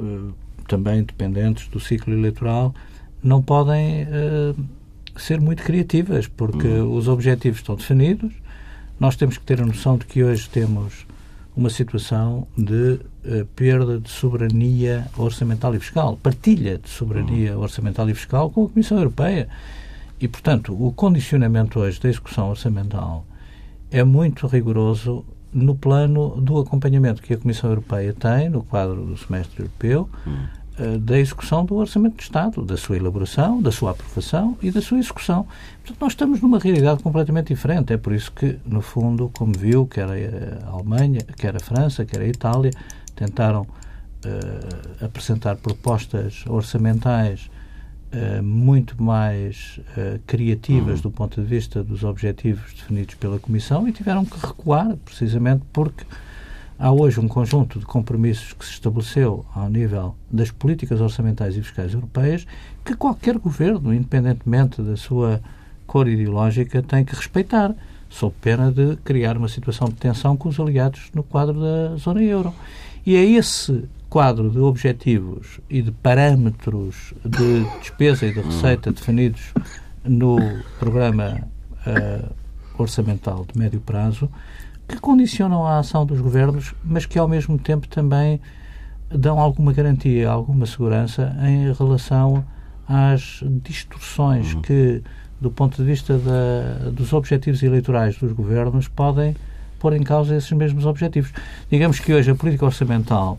uh, 0.00 0.34
também 0.68 1.02
dependentes 1.02 1.68
do 1.68 1.80
ciclo 1.80 2.12
eleitoral 2.12 2.74
não 3.22 3.42
podem 3.42 4.04
uh, 4.04 4.64
ser 5.16 5.40
muito 5.40 5.62
criativas 5.62 6.26
porque 6.26 6.66
uhum. 6.66 6.94
os 6.96 7.08
objetivos 7.08 7.60
estão 7.60 7.74
definidos 7.74 8.32
nós 9.00 9.16
temos 9.16 9.38
que 9.38 9.44
ter 9.44 9.60
a 9.60 9.66
noção 9.66 9.96
de 9.96 10.06
que 10.06 10.22
hoje 10.22 10.48
temos 10.48 11.06
uma 11.56 11.68
situação 11.68 12.46
de 12.56 12.98
perda 13.54 14.00
de 14.00 14.08
soberania 14.08 15.06
orçamental 15.18 15.74
e 15.74 15.80
fiscal, 15.80 16.16
partilha 16.16 16.78
de 16.78 16.88
soberania 16.88 17.54
uhum. 17.54 17.62
orçamental 17.62 18.08
e 18.08 18.14
fiscal 18.14 18.48
com 18.48 18.64
a 18.64 18.68
Comissão 18.70 18.96
Europeia. 18.96 19.48
E, 20.18 20.26
portanto, 20.26 20.72
o 20.72 20.92
condicionamento 20.92 21.80
hoje 21.80 22.00
da 22.00 22.08
execução 22.08 22.48
orçamental 22.48 23.26
é 23.92 24.02
muito 24.02 24.46
rigoroso 24.46 25.24
no 25.52 25.74
plano 25.74 26.40
do 26.40 26.58
acompanhamento 26.58 27.22
que 27.22 27.34
a 27.34 27.36
Comissão 27.36 27.70
Europeia 27.70 28.14
tem 28.14 28.48
no 28.48 28.62
quadro 28.62 29.04
do 29.04 29.16
semestre 29.18 29.60
europeu 29.60 30.08
hum. 30.26 30.98
da 30.98 31.18
execução 31.18 31.64
do 31.66 31.74
Orçamento 31.74 32.16
de 32.16 32.22
Estado, 32.22 32.64
da 32.64 32.78
sua 32.78 32.96
elaboração, 32.96 33.60
da 33.60 33.70
sua 33.70 33.90
aprovação 33.90 34.56
e 34.62 34.70
da 34.70 34.80
sua 34.80 34.98
execução. 34.98 35.46
Portanto, 35.80 36.00
nós 36.00 36.12
estamos 36.12 36.40
numa 36.40 36.58
realidade 36.58 37.02
completamente 37.02 37.48
diferente. 37.48 37.92
É 37.92 37.98
por 37.98 38.14
isso 38.14 38.32
que, 38.32 38.58
no 38.64 38.80
fundo, 38.80 39.30
como 39.36 39.52
viu, 39.52 39.86
quer 39.86 40.06
a 40.06 40.70
Alemanha, 40.70 41.20
quer 41.36 41.54
a 41.54 41.60
França, 41.60 42.06
quer 42.06 42.22
a 42.22 42.26
Itália, 42.26 42.70
tentaram 43.14 43.62
uh, 43.62 45.04
apresentar 45.04 45.56
propostas 45.56 46.44
orçamentais 46.46 47.50
Uh, 48.12 48.42
muito 48.42 49.02
mais 49.02 49.80
uh, 49.96 50.20
criativas 50.26 50.96
uhum. 50.96 51.02
do 51.02 51.10
ponto 51.10 51.40
de 51.40 51.46
vista 51.46 51.82
dos 51.82 52.04
objetivos 52.04 52.74
definidos 52.74 53.14
pela 53.14 53.38
Comissão 53.38 53.88
e 53.88 53.92
tiveram 53.92 54.22
que 54.26 54.38
recuar, 54.38 54.96
precisamente 55.02 55.62
porque 55.72 56.04
há 56.78 56.92
hoje 56.92 57.20
um 57.20 57.28
conjunto 57.28 57.78
de 57.78 57.86
compromissos 57.86 58.52
que 58.52 58.66
se 58.66 58.72
estabeleceu 58.72 59.46
ao 59.54 59.70
nível 59.70 60.14
das 60.30 60.50
políticas 60.50 61.00
orçamentais 61.00 61.56
e 61.56 61.62
fiscais 61.62 61.94
europeias 61.94 62.46
que 62.84 62.94
qualquer 62.94 63.38
governo, 63.38 63.94
independentemente 63.94 64.82
da 64.82 64.96
sua 64.96 65.40
cor 65.86 66.08
ideológica, 66.08 66.82
tem 66.82 67.04
que 67.04 67.14
respeitar, 67.14 67.74
sob 68.10 68.34
pena 68.40 68.70
de 68.70 68.96
criar 68.96 69.38
uma 69.38 69.48
situação 69.48 69.88
de 69.88 69.94
tensão 69.94 70.36
com 70.36 70.48
os 70.48 70.58
aliados 70.60 71.10
no 71.14 71.22
quadro 71.22 71.60
da 71.60 71.96
zona 71.96 72.22
euro. 72.22 72.52
E 73.06 73.16
é 73.16 73.24
esse 73.24 73.88
quadro 74.12 74.50
de 74.50 74.58
objetivos 74.58 75.58
e 75.70 75.80
de 75.80 75.90
parâmetros 75.90 77.14
de 77.24 77.64
despesa 77.78 78.26
e 78.26 78.34
de 78.34 78.42
receita 78.42 78.92
definidos 78.92 79.54
no 80.04 80.36
programa 80.78 81.40
uh, 81.86 82.30
orçamental 82.76 83.46
de 83.50 83.58
médio 83.58 83.80
prazo 83.80 84.28
que 84.86 84.98
condicionam 84.98 85.66
a 85.66 85.78
ação 85.78 86.04
dos 86.04 86.20
governos, 86.20 86.74
mas 86.84 87.06
que 87.06 87.18
ao 87.18 87.26
mesmo 87.26 87.56
tempo 87.58 87.88
também 87.88 88.38
dão 89.08 89.40
alguma 89.40 89.72
garantia, 89.72 90.28
alguma 90.28 90.66
segurança 90.66 91.34
em 91.48 91.72
relação 91.72 92.44
às 92.86 93.42
distorções 93.64 94.52
uhum. 94.52 94.60
que, 94.60 95.02
do 95.40 95.50
ponto 95.50 95.78
de 95.78 95.84
vista 95.84 96.18
da, 96.18 96.90
dos 96.90 97.14
objetivos 97.14 97.62
eleitorais 97.62 98.18
dos 98.18 98.32
governos, 98.32 98.88
podem 98.88 99.34
pôr 99.78 99.94
em 99.94 100.02
causa 100.02 100.36
esses 100.36 100.52
mesmos 100.52 100.84
objetivos. 100.84 101.32
Digamos 101.70 101.98
que 101.98 102.12
hoje 102.12 102.30
a 102.30 102.34
política 102.34 102.66
orçamental 102.66 103.38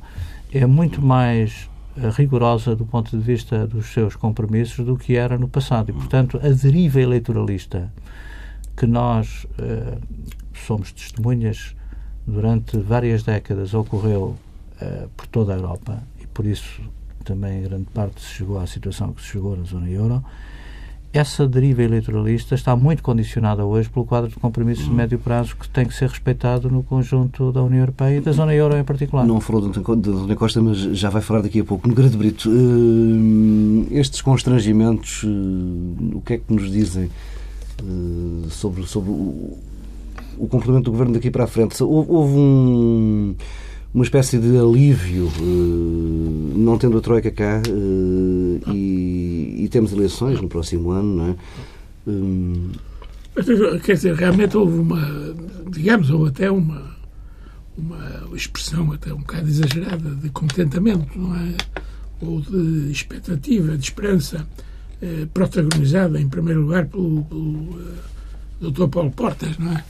é 0.54 0.66
muito 0.66 1.02
mais 1.02 1.70
eh, 1.98 2.10
rigorosa 2.10 2.76
do 2.76 2.86
ponto 2.86 3.18
de 3.18 3.24
vista 3.24 3.66
dos 3.66 3.88
seus 3.88 4.16
compromissos 4.16 4.86
do 4.86 4.96
que 4.96 5.16
era 5.16 5.38
no 5.38 5.48
passado. 5.48 5.89
E, 5.89 5.94
portanto, 5.94 6.39
a 6.44 6.50
deriva 6.50 7.02
eleitoralista 7.02 7.92
que 8.76 8.88
nós 8.88 9.46
uh, 9.60 10.02
somos 10.66 10.92
testemunhas 10.92 11.76
durante 12.26 12.76
várias 12.78 13.22
décadas 13.22 13.76
ocorreu 13.76 14.36
uh, 14.82 15.10
por 15.16 15.28
toda 15.28 15.54
a 15.54 15.58
Europa. 15.58 16.02
E 16.20 16.26
por 16.26 16.46
isso 16.46 16.82
também 17.24 17.60
em 17.60 17.63
grande 17.63 17.86
parte 17.94 18.22
se 18.22 18.28
chegou 18.28 18.60
à 18.60 18.66
situação 18.66 19.13
que 19.13 19.22
se 19.22 19.30
chegou 19.30 19.56
na 19.56 19.63
zona 19.63 19.89
euro 19.89 20.24
essa 21.13 21.47
deriva 21.47 21.84
eleitoralista 21.84 22.56
está 22.56 22.76
muito 22.76 23.04
condicionada 23.04 23.63
hoje 23.63 23.88
pelo 23.88 24.04
quadro 24.04 24.32
de 24.32 24.36
compromissos 24.36 24.86
de 24.86 24.91
médio 24.91 25.19
prazo 25.19 25.56
que 25.56 25.69
tem 25.69 25.86
que 25.86 25.93
ser 25.93 26.10
respeitado 26.10 26.71
no 26.71 26.82
conjunto 26.82 27.52
da 27.52 27.62
União 27.62 27.82
Europeia 27.82 28.17
e 28.17 28.21
da 28.21 28.32
zona 28.32 28.54
euro 28.56 28.76
em 28.76 28.84
particular. 28.84 29.23
Não 29.23 29.39
falou 29.39 29.62
de 29.62 29.80
António 29.80 30.36
Costa, 30.36 30.60
mas 30.60 30.78
já 30.80 31.12
vai 31.12 31.21
falar 31.21 31.41
daqui 31.41 31.60
a 31.60 31.63
pouco. 31.63 31.88
No 31.88 31.93
Grande 31.93 32.17
Brito, 32.17 32.49
uh, 32.49 33.88
estes 33.91 34.23
constrangimentos, 34.23 35.21
uh, 35.23 36.17
o 36.17 36.21
que 36.21 36.34
é 36.34 36.38
que 36.39 36.52
nos 36.52 36.71
dizem 36.71 37.10
sobre, 38.49 38.88
sobre 38.88 39.12
o, 39.12 39.58
comportamento 40.49 40.86
do 40.86 40.91
Governo 40.91 41.13
daqui 41.13 41.30
para 41.30 41.43
a 41.43 41.47
frente? 41.47 41.84
Houve 41.84 42.34
um 42.36 43.36
uma 43.94 44.04
espécie 44.04 44.40
de 44.40 44.58
alívio, 44.58 45.28
uh, 45.40 46.54
não 46.58 46.78
tendo 46.78 46.98
a 46.98 47.02
Troika 47.02 47.30
cá, 47.32 47.62
uh, 47.68 48.74
e, 48.74 49.64
e, 49.64 49.70
temos 49.70 49.94
eleições 49.94 50.42
no 50.42 50.48
próximo 50.48 50.92
ano, 50.92 51.16
não 51.16 51.30
é? 51.30 51.36
Um... 52.08 52.72
Quer 53.84 53.94
dizer, 53.94 54.16
realmente 54.16 54.56
houve 54.58 54.78
uma, 54.78 55.36
digamos, 55.70 56.10
ou 56.10 56.26
até 56.26 56.52
uma, 56.52 56.96
uma 57.78 58.36
expressão 58.36 58.92
até 58.92 59.14
um 59.14 59.20
bocado 59.20 59.48
exagerada 59.48 60.10
de 60.16 60.30
contentamento, 60.30 61.18
não 61.18 61.36
é? 61.36 61.56
Ou 62.22 62.42
de 62.42 62.92
expectativa, 62.92 63.76
de 63.76 63.84
esperança, 63.84 64.48
eh, 65.02 65.28
protagonizada 65.34 66.18
em 66.18 66.30
primeiro 66.30 66.62
lugar 66.62 66.86
pelo, 66.86 67.24
pelo 67.26 67.78
eh, 67.82 68.70
Dr. 68.72 68.88
Paulo 68.88 69.12
Portas, 69.12 69.58
não 69.58 69.74
é? 69.74 69.84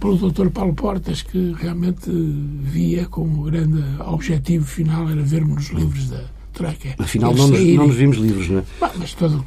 Pelo 0.00 0.30
Dr. 0.30 0.50
Paulo 0.50 0.74
Portas, 0.74 1.22
que 1.22 1.54
realmente 1.58 2.10
via 2.10 3.06
como 3.06 3.42
grande 3.42 3.82
objetivo 4.00 4.64
final 4.64 5.08
era 5.08 5.22
vermos 5.22 5.70
nos 5.70 5.80
livros 5.80 6.08
da 6.08 6.24
Troika. 6.52 6.94
Afinal, 6.98 7.34
não 7.34 7.48
nos, 7.48 7.60
não 7.60 7.86
nos, 7.86 7.96
vimos 7.96 8.16
livres, 8.16 8.48
não 8.48 8.60
é? 8.60 8.64
Mas 8.98 9.14
todo, 9.14 9.44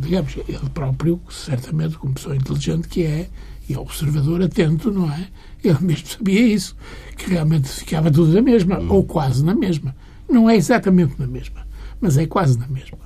digamos, 0.00 0.36
ele 0.48 0.70
próprio, 0.72 1.20
certamente, 1.28 1.98
como 1.98 2.14
pessoa 2.14 2.36
inteligente 2.36 2.88
que 2.88 3.02
é, 3.02 3.28
e 3.68 3.76
observador 3.76 4.42
atento, 4.42 4.90
não 4.90 5.10
é? 5.10 5.28
Ele 5.62 5.78
mesmo 5.80 6.06
sabia 6.06 6.46
isso, 6.46 6.76
que 7.16 7.30
realmente 7.30 7.68
ficava 7.68 8.10
tudo 8.10 8.32
na 8.32 8.42
mesma, 8.42 8.78
ou 8.88 9.04
quase 9.04 9.44
na 9.44 9.54
mesma. 9.54 9.96
Não 10.28 10.48
é 10.48 10.56
exatamente 10.56 11.18
na 11.18 11.26
mesma, 11.26 11.66
mas 12.00 12.16
é 12.16 12.26
quase 12.26 12.58
na 12.58 12.68
mesma. 12.68 12.98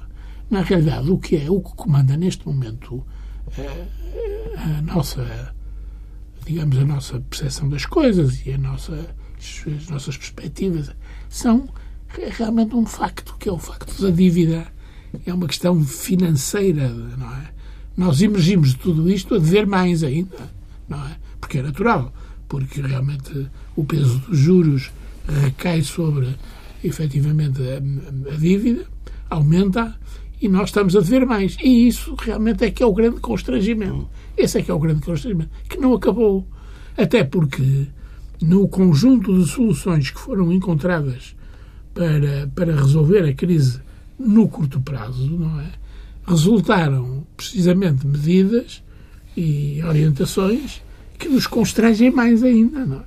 Na 0.51 0.63
realidade, 0.63 1.11
o 1.11 1.19
que 1.19 1.37
é, 1.37 1.51
o 1.51 1.61
que 1.61 1.75
comanda 1.75 2.17
neste 2.17 2.47
momento 2.47 3.05
eh, 3.57 3.87
a 4.57 4.83
nossa, 4.83 5.55
digamos, 6.49 6.79
a 6.79 6.85
nossa 6.85 7.21
percepção 7.21 7.69
das 7.69 7.85
coisas 7.85 8.47
e 8.47 8.53
a 8.53 8.59
nossa, 8.59 9.15
as 9.39 9.89
nossas 9.91 10.17
perspectivas 10.17 10.91
são 11.29 11.69
realmente 12.09 12.75
um 12.75 12.87
facto, 12.87 13.37
que 13.39 13.51
é 13.51 13.53
o 13.53 13.59
facto 13.59 14.01
da 14.01 14.11
dívida. 14.11 14.67
É 15.27 15.35
uma 15.35 15.47
questão 15.47 15.85
financeira, 15.85 16.89
não 16.89 17.35
é? 17.35 17.51
Nós 17.95 18.23
emergimos 18.23 18.71
de 18.71 18.77
tudo 18.77 19.11
isto 19.11 19.35
a 19.35 19.39
dever 19.39 19.67
mais 19.67 20.03
ainda, 20.03 20.51
não 20.89 21.07
é? 21.07 21.17
Porque 21.39 21.59
é 21.59 21.63
natural, 21.63 22.13
porque 22.49 22.81
realmente 22.81 23.51
o 23.77 23.85
peso 23.85 24.19
dos 24.21 24.39
juros 24.39 24.91
recai 25.27 25.83
sobre, 25.83 26.35
efetivamente, 26.83 27.61
a, 27.63 28.33
a 28.33 28.37
dívida, 28.37 28.87
aumenta 29.29 29.99
e 30.41 30.49
nós 30.49 30.71
estamos 30.71 30.97
a 30.97 31.01
dever 31.01 31.27
mais. 31.27 31.59
E 31.63 31.89
isso 31.89 32.15
realmente 32.15 32.65
é 32.65 32.71
que 32.71 32.83
é 32.83 32.87
o 32.87 32.95
grande 32.95 33.21
constrangimento. 33.21 34.09
Esse 34.39 34.59
é 34.59 34.63
que 34.63 34.71
é 34.71 34.75
o 34.75 34.79
grande 34.79 35.05
constrangimento, 35.05 35.51
que 35.69 35.79
não 35.79 35.93
acabou. 35.95 36.47
Até 36.97 37.25
porque, 37.25 37.89
no 38.41 38.69
conjunto 38.69 39.37
de 39.37 39.51
soluções 39.51 40.11
que 40.11 40.21
foram 40.21 40.53
encontradas 40.53 41.35
para, 41.93 42.49
para 42.55 42.77
resolver 42.77 43.29
a 43.29 43.35
crise 43.35 43.81
no 44.19 44.49
curto 44.49 44.81
prazo, 44.81 45.29
não 45.31 45.61
é? 45.61 45.67
Resultaram 46.25 47.27
precisamente 47.37 48.07
medidas 48.07 48.83
e 49.37 49.83
orientações 49.83 50.83
que 51.19 51.29
nos 51.29 51.47
constrangem 51.47 52.11
mais 52.11 52.43
ainda, 52.43 52.87
não 52.87 52.99
é? 52.99 53.05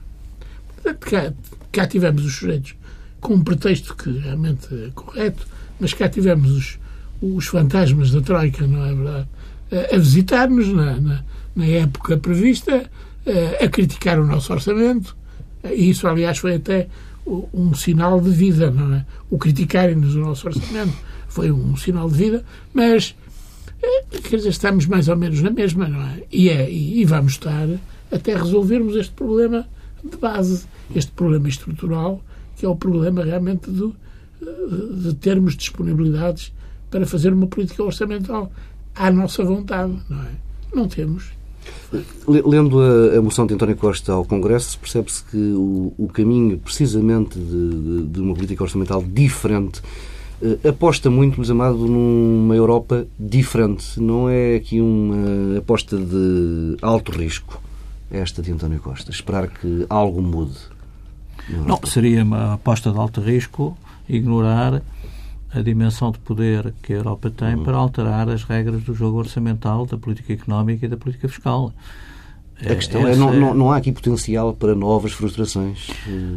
Portanto, 0.75 0.99
cá, 0.99 1.33
cá 1.71 1.87
tivemos 1.87 2.25
os 2.25 2.35
sujeitos 2.35 2.75
com 3.21 3.35
um 3.35 3.43
pretexto 3.43 3.95
que 3.95 4.09
realmente 4.09 4.67
é 4.73 4.89
correto, 4.93 5.47
mas 5.79 5.93
cá 5.93 6.09
tivemos 6.09 6.51
os, 6.51 6.79
os 7.21 7.45
fantasmas 7.45 8.11
da 8.11 8.21
Troika, 8.21 8.65
não 8.67 8.85
é 8.85 8.93
verdade? 8.93 9.27
A 9.93 9.97
visitar-nos 9.97 10.67
na, 10.67 10.99
na, 10.99 11.23
na, 11.55 11.65
época 11.65 12.17
prevista, 12.17 12.89
a 13.61 13.67
criticar 13.69 14.19
o 14.19 14.25
nosso 14.25 14.51
orçamento, 14.51 15.15
e 15.63 15.89
isso, 15.89 16.07
aliás, 16.07 16.37
foi 16.39 16.55
até 16.55 16.87
um 17.53 17.73
sinal 17.73 18.19
de 18.19 18.29
vida, 18.29 18.71
não 18.71 18.93
é? 18.93 19.05
O 19.29 19.37
criticarem-nos 19.37 20.15
o 20.15 20.19
nosso 20.19 20.47
orçamento 20.47 20.93
foi 21.27 21.51
um 21.51 21.77
sinal 21.77 22.09
de 22.09 22.17
vida, 22.17 22.45
mas 22.73 23.15
eh, 23.81 24.03
quer 24.23 24.37
dizer, 24.37 24.49
estamos 24.49 24.85
mais 24.85 25.07
ou 25.07 25.15
menos 25.15 25.41
na 25.41 25.49
mesma, 25.49 25.87
não 25.87 26.01
é? 26.01 26.23
E, 26.31 26.49
é, 26.49 26.69
e 26.71 27.05
vamos 27.05 27.33
estar 27.33 27.67
até 28.11 28.35
resolvermos 28.35 28.95
este 28.95 29.13
problema 29.13 29.67
de 30.03 30.17
base, 30.17 30.65
este 30.95 31.11
problema 31.11 31.47
estrutural, 31.47 32.21
que 32.57 32.65
é 32.65 32.69
o 32.69 32.75
problema 32.75 33.23
realmente 33.23 33.69
do, 33.69 33.95
eh, 34.41 34.45
de 35.03 35.13
termos 35.15 35.55
disponibilidades 35.55 36.51
para 36.89 37.05
fazer 37.05 37.31
uma 37.31 37.47
política 37.47 37.83
orçamental 37.83 38.51
à 38.95 39.11
nossa 39.11 39.43
vontade, 39.43 39.93
não 40.09 40.21
é? 40.21 40.31
Não 40.73 40.87
temos. 40.87 41.31
Lendo 42.27 42.81
a, 42.81 43.17
a, 43.17 43.21
moção 43.21 43.45
de 43.45 43.53
António 43.53 43.75
Costa 43.75 44.13
ao 44.13 44.25
Congresso, 44.25 44.79
percebe-se 44.79 45.23
que 45.25 45.37
o, 45.37 45.93
o, 45.97 46.07
caminho, 46.07 46.57
precisamente, 46.57 47.37
de, 47.37 47.69
de, 47.69 48.03
de, 48.07 48.19
uma 48.19 48.33
política 48.33 48.63
orçamental 48.63 49.03
diferente 49.03 49.81
eh, 50.41 50.69
aposta 50.69 51.09
muito, 51.09 51.37
Luís 51.37 51.51
Amado, 51.51 51.77
numa 51.77 52.55
Europa 52.55 53.05
diferente. 53.19 53.99
Não 53.99 54.29
é 54.29 54.55
aqui 54.55 54.81
uma 54.81 55.59
aposta 55.59 55.97
de 55.97 56.77
alto 56.81 57.11
risco, 57.11 57.61
esta 58.09 58.41
de 58.41 58.51
António 58.51 58.79
Costa. 58.79 59.11
Esperar 59.11 59.47
que 59.47 59.85
algo 59.89 60.21
mude. 60.21 60.57
Não, 61.49 61.79
seria 61.83 62.23
uma 62.23 62.53
aposta 62.53 62.91
de 62.91 62.97
alto 62.97 63.21
risco 63.21 63.77
ignorar 64.07 64.81
a 65.53 65.61
dimensão 65.61 66.11
de 66.11 66.19
poder 66.19 66.73
que 66.81 66.93
a 66.93 66.97
Europa 66.97 67.29
tem 67.29 67.55
uhum. 67.55 67.63
para 67.63 67.77
alterar 67.77 68.29
as 68.29 68.43
regras 68.43 68.83
do 68.83 68.93
jogo 68.93 69.17
orçamental, 69.17 69.85
da 69.85 69.97
política 69.97 70.33
económica 70.33 70.85
e 70.85 70.89
da 70.89 70.97
política 70.97 71.27
fiscal. 71.27 71.73
A 72.59 72.75
questão 72.75 73.07
é, 73.07 73.15
não, 73.15 73.33
não, 73.33 73.53
não 73.55 73.71
há 73.71 73.77
aqui 73.77 73.91
potencial 73.91 74.53
para 74.53 74.75
novas 74.75 75.13
frustrações? 75.13 75.89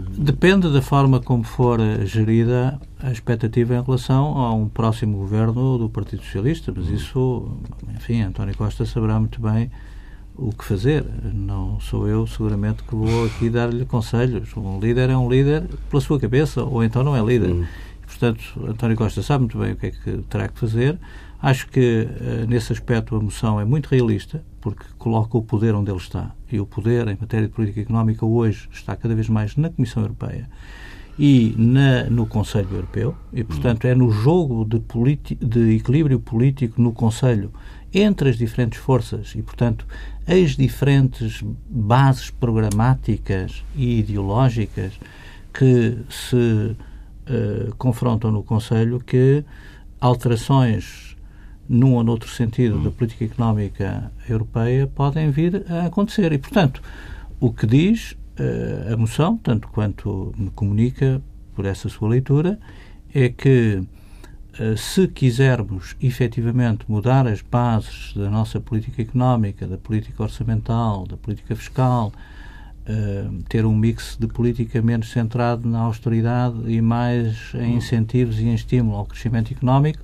Depende 0.08 0.72
da 0.72 0.80
forma 0.80 1.20
como 1.20 1.44
for 1.44 1.78
gerida 2.06 2.80
a 2.98 3.12
expectativa 3.12 3.74
em 3.74 3.82
relação 3.82 4.38
a 4.38 4.54
um 4.54 4.66
próximo 4.66 5.18
governo 5.18 5.76
do 5.76 5.88
Partido 5.90 6.22
Socialista, 6.22 6.72
mas 6.74 6.88
uhum. 6.88 6.94
isso, 6.94 7.48
enfim, 7.94 8.22
António 8.22 8.56
Costa 8.56 8.86
saberá 8.86 9.20
muito 9.20 9.38
bem 9.40 9.70
o 10.36 10.50
que 10.50 10.64
fazer. 10.64 11.04
Não 11.32 11.78
sou 11.78 12.08
eu, 12.08 12.26
seguramente, 12.26 12.82
que 12.82 12.94
vou 12.94 13.26
aqui 13.26 13.50
dar-lhe 13.50 13.84
conselhos. 13.84 14.56
Um 14.56 14.80
líder 14.80 15.10
é 15.10 15.16
um 15.16 15.28
líder 15.28 15.64
pela 15.90 16.00
sua 16.00 16.18
cabeça, 16.18 16.64
ou 16.64 16.82
então 16.82 17.04
não 17.04 17.14
é 17.14 17.22
líder. 17.22 17.50
Uhum. 17.50 17.66
Portanto, 18.18 18.42
António 18.68 18.96
Costa 18.96 19.22
sabe 19.22 19.42
muito 19.42 19.58
bem 19.58 19.72
o 19.72 19.76
que 19.76 19.86
é 19.86 19.90
que 19.90 20.18
terá 20.28 20.48
que 20.48 20.58
fazer. 20.58 20.98
Acho 21.42 21.68
que, 21.68 22.08
eh, 22.08 22.46
nesse 22.48 22.72
aspecto, 22.72 23.16
a 23.16 23.20
moção 23.20 23.60
é 23.60 23.64
muito 23.64 23.88
realista, 23.88 24.42
porque 24.60 24.84
coloca 24.96 25.36
o 25.36 25.42
poder 25.42 25.74
onde 25.74 25.90
ele 25.90 25.98
está. 25.98 26.32
E 26.50 26.60
o 26.60 26.64
poder, 26.64 27.08
em 27.08 27.18
matéria 27.20 27.48
de 27.48 27.52
política 27.52 27.80
económica, 27.80 28.24
hoje 28.24 28.68
está 28.72 28.94
cada 28.94 29.14
vez 29.14 29.28
mais 29.28 29.56
na 29.56 29.68
Comissão 29.68 30.02
Europeia 30.02 30.48
e 31.18 31.54
na, 31.58 32.04
no 32.04 32.24
Conselho 32.24 32.68
Europeu. 32.72 33.16
E, 33.32 33.42
portanto, 33.42 33.84
é 33.84 33.94
no 33.94 34.10
jogo 34.10 34.64
de, 34.64 34.80
de 35.44 35.76
equilíbrio 35.76 36.20
político 36.20 36.80
no 36.80 36.92
Conselho 36.92 37.52
entre 37.92 38.30
as 38.30 38.36
diferentes 38.36 38.78
forças 38.78 39.34
e, 39.34 39.42
portanto, 39.42 39.86
as 40.26 40.56
diferentes 40.56 41.42
bases 41.68 42.30
programáticas 42.30 43.64
e 43.76 43.98
ideológicas 43.98 44.98
que 45.52 45.98
se 46.08 46.76
eh, 47.26 47.70
confrontam 47.78 48.30
no 48.30 48.42
Conselho 48.42 49.00
que 49.00 49.44
alterações 50.00 51.16
num 51.68 51.94
ou 51.94 52.04
noutro 52.04 52.28
sentido 52.28 52.78
da 52.78 52.90
política 52.90 53.24
económica 53.24 54.12
europeia 54.28 54.86
podem 54.86 55.30
vir 55.30 55.64
a 55.70 55.86
acontecer. 55.86 56.32
E, 56.32 56.38
portanto, 56.38 56.82
o 57.40 57.52
que 57.52 57.66
diz 57.66 58.12
uh, 58.12 58.92
a 58.92 58.96
moção, 58.96 59.38
tanto 59.38 59.68
quanto 59.68 60.34
me 60.36 60.50
comunica 60.50 61.22
por 61.54 61.64
essa 61.64 61.88
sua 61.88 62.08
leitura, 62.08 62.58
é 63.14 63.28
que 63.28 63.82
uh, 64.60 64.76
se 64.76 65.08
quisermos 65.08 65.96
efetivamente 66.00 66.84
mudar 66.88 67.26
as 67.26 67.40
bases 67.40 68.12
da 68.14 68.28
nossa 68.28 68.60
política 68.60 69.00
económica, 69.02 69.66
da 69.66 69.78
política 69.78 70.22
orçamental, 70.22 71.06
da 71.06 71.16
política 71.16 71.56
fiscal, 71.56 72.12
Uh, 72.86 73.42
ter 73.48 73.64
um 73.64 73.74
mix 73.74 74.14
de 74.20 74.26
política 74.26 74.82
menos 74.82 75.10
centrado 75.10 75.66
na 75.66 75.78
austeridade 75.78 76.70
e 76.70 76.82
mais 76.82 77.52
em 77.54 77.76
incentivos 77.76 78.38
e 78.38 78.44
em 78.44 78.54
estímulo 78.54 78.98
ao 78.98 79.06
crescimento 79.06 79.50
económico, 79.54 80.00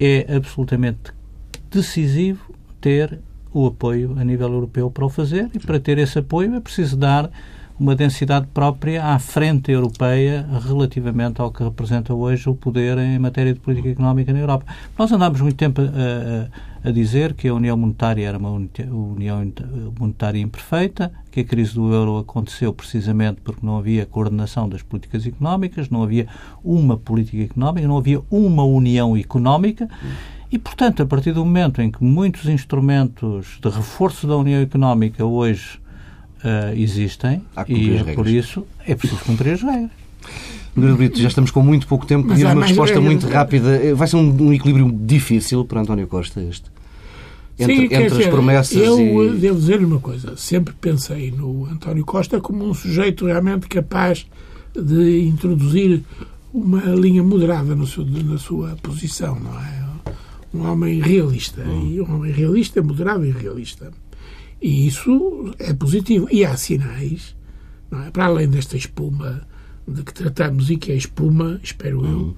é 0.00 0.26
absolutamente 0.34 1.12
decisivo 1.70 2.52
ter 2.80 3.20
o 3.52 3.68
apoio 3.68 4.16
a 4.18 4.24
nível 4.24 4.52
europeu 4.52 4.90
para 4.90 5.04
o 5.04 5.08
fazer 5.08 5.48
e 5.54 5.58
para 5.60 5.78
ter 5.78 5.96
esse 5.98 6.18
apoio 6.18 6.52
é 6.56 6.60
preciso 6.60 6.96
dar 6.96 7.30
uma 7.78 7.94
densidade 7.94 8.46
própria 8.52 9.04
à 9.04 9.18
frente 9.18 9.72
europeia 9.72 10.46
relativamente 10.66 11.40
ao 11.40 11.50
que 11.50 11.62
representa 11.62 12.14
hoje 12.14 12.48
o 12.48 12.54
poder 12.54 12.98
em 12.98 13.18
matéria 13.18 13.52
de 13.52 13.60
política 13.60 13.88
económica 13.90 14.32
na 14.32 14.38
Europa. 14.38 14.66
Nós 14.96 15.10
andámos 15.10 15.40
muito 15.40 15.56
tempo 15.56 15.80
a, 15.80 15.84
a 15.84 16.73
a 16.84 16.90
dizer 16.90 17.32
que 17.32 17.48
a 17.48 17.54
União 17.54 17.76
Monetária 17.78 18.28
era 18.28 18.36
uma 18.36 18.50
União 18.50 19.52
Monetária 19.98 20.38
imperfeita, 20.38 21.10
que 21.30 21.40
a 21.40 21.44
crise 21.44 21.74
do 21.74 21.92
euro 21.92 22.18
aconteceu 22.18 22.74
precisamente 22.74 23.40
porque 23.42 23.64
não 23.64 23.78
havia 23.78 24.04
coordenação 24.04 24.68
das 24.68 24.82
políticas 24.82 25.26
económicas, 25.26 25.88
não 25.88 26.02
havia 26.02 26.28
uma 26.62 26.98
política 26.98 27.42
económica, 27.42 27.88
não 27.88 27.96
havia 27.96 28.20
uma 28.30 28.64
união 28.64 29.16
económica. 29.16 29.88
E, 30.52 30.58
portanto, 30.58 31.02
a 31.02 31.06
partir 31.06 31.32
do 31.32 31.42
momento 31.42 31.80
em 31.80 31.90
que 31.90 32.04
muitos 32.04 32.46
instrumentos 32.48 33.58
de 33.60 33.68
reforço 33.70 34.26
da 34.26 34.36
União 34.36 34.60
Económica 34.60 35.24
hoje 35.24 35.80
uh, 36.44 36.76
existem, 36.76 37.42
e 37.66 37.96
é 37.96 38.14
por 38.14 38.28
isso 38.28 38.64
é 38.86 38.94
preciso 38.94 39.24
cumprir 39.24 39.54
as 39.54 39.62
regras. 39.62 39.90
Nuno 40.76 40.96
Brito, 40.96 41.20
já 41.20 41.28
estamos 41.28 41.50
com 41.50 41.62
muito 41.62 41.86
pouco 41.86 42.04
tempo. 42.04 42.28
Pedir 42.28 42.46
uma 42.46 42.66
resposta 42.66 43.00
muito 43.00 43.28
rápida. 43.28 43.76
Eh, 43.76 43.94
vai 43.94 44.08
ser 44.08 44.16
um, 44.16 44.48
um, 44.48 44.52
equilíbrio 44.52 44.90
difícil 44.92 45.64
para 45.64 45.80
António 45.80 46.06
Costa 46.08 46.42
este? 46.42 46.73
Entre, 47.58 47.76
Sim, 47.76 47.84
entre 47.84 48.24
as 48.24 48.26
promessas 48.26 48.76
eu 48.76 48.98
e... 48.98 49.28
Eh, 49.28 49.32
devo 49.34 49.58
dizer-lhe 49.58 49.84
uma 49.84 50.00
coisa. 50.00 50.36
Sempre 50.36 50.74
pensei 50.80 51.30
no 51.30 51.66
António 51.66 52.04
Costa 52.04 52.40
como 52.40 52.64
um 52.68 52.74
sujeito 52.74 53.26
realmente 53.26 53.68
capaz 53.68 54.26
de 54.74 55.20
introduzir 55.20 56.02
uma 56.52 56.80
linha 56.80 57.22
moderada 57.22 57.74
seu, 57.86 58.04
na 58.04 58.38
sua 58.38 58.76
posição, 58.82 59.38
não 59.38 59.60
é? 59.60 59.84
Um 60.52 60.68
homem 60.68 61.00
realista. 61.00 61.62
Hum. 61.62 61.92
E 61.92 62.00
um 62.00 62.14
homem 62.14 62.32
realista, 62.32 62.82
moderado 62.82 63.24
e 63.24 63.30
realista. 63.30 63.92
E 64.60 64.86
isso 64.86 65.54
é 65.58 65.72
positivo. 65.72 66.26
E 66.32 66.44
há 66.44 66.56
sinais, 66.56 67.36
é? 67.92 68.10
para 68.10 68.26
além 68.26 68.48
desta 68.48 68.76
espuma 68.76 69.46
de 69.86 70.02
que 70.02 70.14
tratamos 70.14 70.70
e 70.70 70.76
que 70.76 70.90
é 70.90 70.96
espuma, 70.96 71.60
espero 71.62 72.04
eu, 72.04 72.36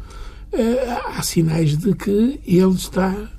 há 1.14 1.22
sinais 1.22 1.76
de 1.76 1.94
que 1.94 2.40
ele 2.44 2.74
está 2.74 3.30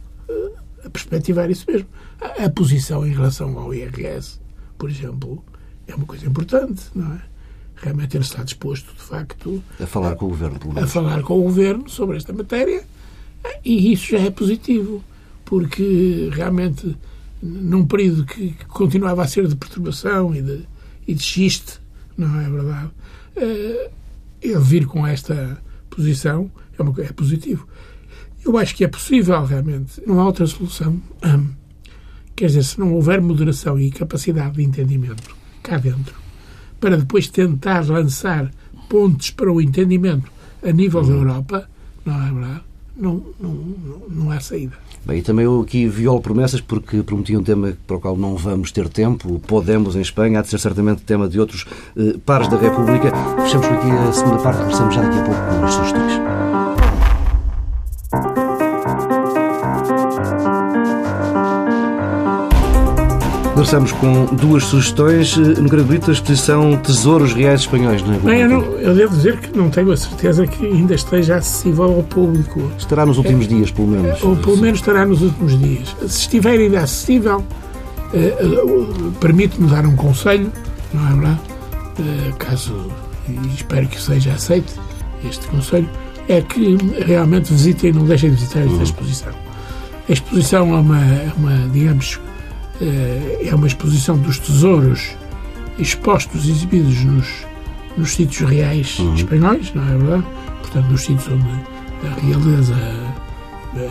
a 0.87 0.89
perspectivar 0.89 1.49
isso 1.49 1.65
mesmo. 1.69 1.87
A, 2.19 2.45
a 2.45 2.49
posição 2.49 3.05
em 3.05 3.11
relação 3.11 3.57
ao 3.57 3.73
IRS, 3.73 4.39
por 4.77 4.89
exemplo, 4.89 5.43
é 5.87 5.93
uma 5.93 6.05
coisa 6.05 6.25
importante, 6.25 6.83
não 6.95 7.13
é? 7.13 7.21
Realmente 7.75 8.17
ele 8.17 8.23
está 8.23 8.43
disposto, 8.43 8.91
de 8.93 9.01
facto, 9.01 9.63
a 9.79 9.85
falar 9.85 10.15
com 10.15 10.25
o 10.25 10.29
governo, 10.29 10.59
pelo 10.59 10.73
menos. 10.73 10.89
a 10.89 10.91
falar 10.91 11.21
com 11.21 11.39
o 11.39 11.43
governo 11.43 11.87
sobre 11.87 12.17
esta 12.17 12.33
matéria, 12.33 12.83
e 13.63 13.93
isso 13.93 14.11
já 14.11 14.19
é 14.19 14.31
positivo, 14.31 15.03
porque 15.45 16.29
realmente 16.33 16.97
num 17.41 17.85
período 17.85 18.25
que, 18.25 18.51
que 18.51 18.65
continuava 18.65 19.23
a 19.23 19.27
ser 19.27 19.47
de 19.47 19.55
perturbação 19.55 20.35
e 20.35 20.41
de, 20.41 20.63
e 21.07 21.13
de 21.13 21.23
xiste, 21.23 21.79
não 22.17 22.39
é 22.39 22.49
verdade? 22.49 22.89
Uh, 23.35 23.91
ele 24.41 24.59
vir 24.59 24.87
com 24.87 25.05
esta 25.05 25.61
posição 25.89 26.49
é, 26.77 26.81
uma, 26.81 26.93
é 27.01 27.11
positivo. 27.11 27.67
Eu 28.47 28.57
acho 28.57 28.73
que 28.73 28.85
é 28.85 28.87
possível, 28.87 29.43
realmente. 29.43 30.01
Não 30.07 30.21
há 30.21 30.25
outra 30.25 30.47
solução. 30.47 31.01
Hum, 31.25 31.49
quer 32.33 32.45
dizer, 32.45 32.63
se 32.63 32.79
não 32.79 32.93
houver 32.93 33.19
moderação 33.19 33.77
e 33.77 33.91
capacidade 33.91 34.55
de 34.55 34.63
entendimento 34.63 35.35
cá 35.61 35.77
dentro, 35.77 36.15
para 36.79 36.95
depois 36.95 37.27
tentar 37.27 37.85
lançar 37.89 38.49
pontes 38.87 39.31
para 39.31 39.51
o 39.51 39.61
entendimento 39.61 40.31
a 40.63 40.71
nível 40.71 41.03
da 41.03 41.11
Europa, 41.11 41.69
não 42.05 42.15
é 42.15 42.31
verdade? 42.31 42.61
Não, 42.95 43.21
não, 43.37 43.49
não, 43.51 44.01
não 44.09 44.31
há 44.31 44.39
saída. 44.39 44.73
Bem, 45.05 45.19
e 45.19 45.21
também 45.21 45.43
eu 45.43 45.61
aqui 45.61 45.85
violo 45.85 46.21
promessas 46.21 46.61
porque 46.61 47.03
prometi 47.03 47.35
um 47.35 47.43
tema 47.43 47.77
para 47.85 47.97
o 47.97 47.99
qual 47.99 48.15
não 48.15 48.37
vamos 48.37 48.71
ter 48.71 48.87
tempo. 48.87 49.39
Podemos 49.45 49.95
em 49.97 50.01
Espanha 50.01 50.39
há 50.39 50.41
de 50.41 50.49
ser 50.49 50.59
certamente 50.59 51.01
tema 51.01 51.27
de 51.27 51.37
outros 51.37 51.65
eh, 51.97 52.15
pares 52.25 52.47
da 52.47 52.57
República. 52.57 53.11
Fechamos 53.43 53.67
por 53.67 53.75
aqui 53.75 53.91
a 53.91 54.13
segunda 54.13 54.41
parte, 54.41 54.59
regressamos 54.59 54.95
já 54.95 55.01
daqui 55.01 55.19
a 55.19 55.23
pouco 55.23 55.41
com 55.41 55.65
as 55.65 55.73
sugestões. 55.73 56.26
Começamos 63.67 63.91
com 63.91 64.33
duas 64.33 64.63
sugestões. 64.63 65.35
No 65.35 65.67
Grande 65.67 65.89
Brito, 65.89 66.09
a 66.09 66.13
exposição 66.13 66.77
Tesouros 66.77 67.33
Reais 67.33 67.59
Espanhóis, 67.59 68.01
não 68.01 68.13
é? 68.13 68.19
Bem, 68.19 68.41
eu, 68.43 68.47
não, 68.47 68.61
eu, 68.61 68.95
devo 68.95 69.13
dizer 69.13 69.41
que 69.41 69.57
não 69.57 69.69
tenho 69.69 69.91
a 69.91 69.97
certeza 69.97 70.47
que 70.47 70.65
ainda 70.65 70.95
esteja 70.95 71.35
acessível 71.35 71.83
ao 71.83 72.03
público. 72.03 72.61
Estará 72.77 73.05
nos 73.05 73.17
últimos 73.17 73.43
é, 73.43 73.49
dias, 73.49 73.69
pelo 73.69 73.89
menos. 73.89 74.23
Ou 74.23 74.37
pelo 74.37 74.55
menos 74.55 74.79
estará 74.79 75.05
nos 75.05 75.21
últimos 75.21 75.59
dias. 75.59 75.93
Se 75.99 76.21
estiver 76.21 76.57
ainda 76.57 76.79
acessível, 76.79 77.43
eh, 78.13 78.37
eh, 78.39 79.11
permite-me 79.19 79.69
dar 79.69 79.85
um 79.85 79.97
conselho, 79.97 80.49
não 80.93 81.05
é 81.05 81.11
verdade? 81.11 81.39
Eh, 81.99 82.33
caso, 82.39 82.73
e 83.27 83.53
espero 83.53 83.85
que 83.89 84.01
seja 84.01 84.31
aceito, 84.31 84.79
este 85.29 85.45
conselho, 85.47 85.89
é 86.29 86.41
que 86.41 86.77
realmente 87.05 87.51
visitem, 87.51 87.91
não 87.91 88.05
deixem 88.05 88.29
de 88.29 88.37
visitar 88.37 88.61
esta 88.61 88.71
uhum. 88.71 88.83
exposição. 88.83 89.33
A 90.07 90.13
exposição 90.13 90.73
é 90.73 90.79
uma, 90.79 90.99
é 91.01 91.33
uma 91.35 91.67
digamos, 91.73 92.17
é 92.79 93.53
uma 93.55 93.67
exposição 93.67 94.17
dos 94.17 94.39
tesouros 94.39 95.15
expostos, 95.79 96.47
exibidos 96.47 97.03
nos, 97.03 97.45
nos 97.97 98.13
sítios 98.13 98.49
reais 98.49 98.99
uhum. 98.99 99.15
espanhóis, 99.15 99.73
não 99.73 99.83
é 99.83 99.97
verdade? 99.97 100.25
Portanto, 100.61 100.87
nos 100.87 101.01
sítios 101.01 101.27
onde 101.27 102.07
a 102.07 102.19
realeza 102.25 102.75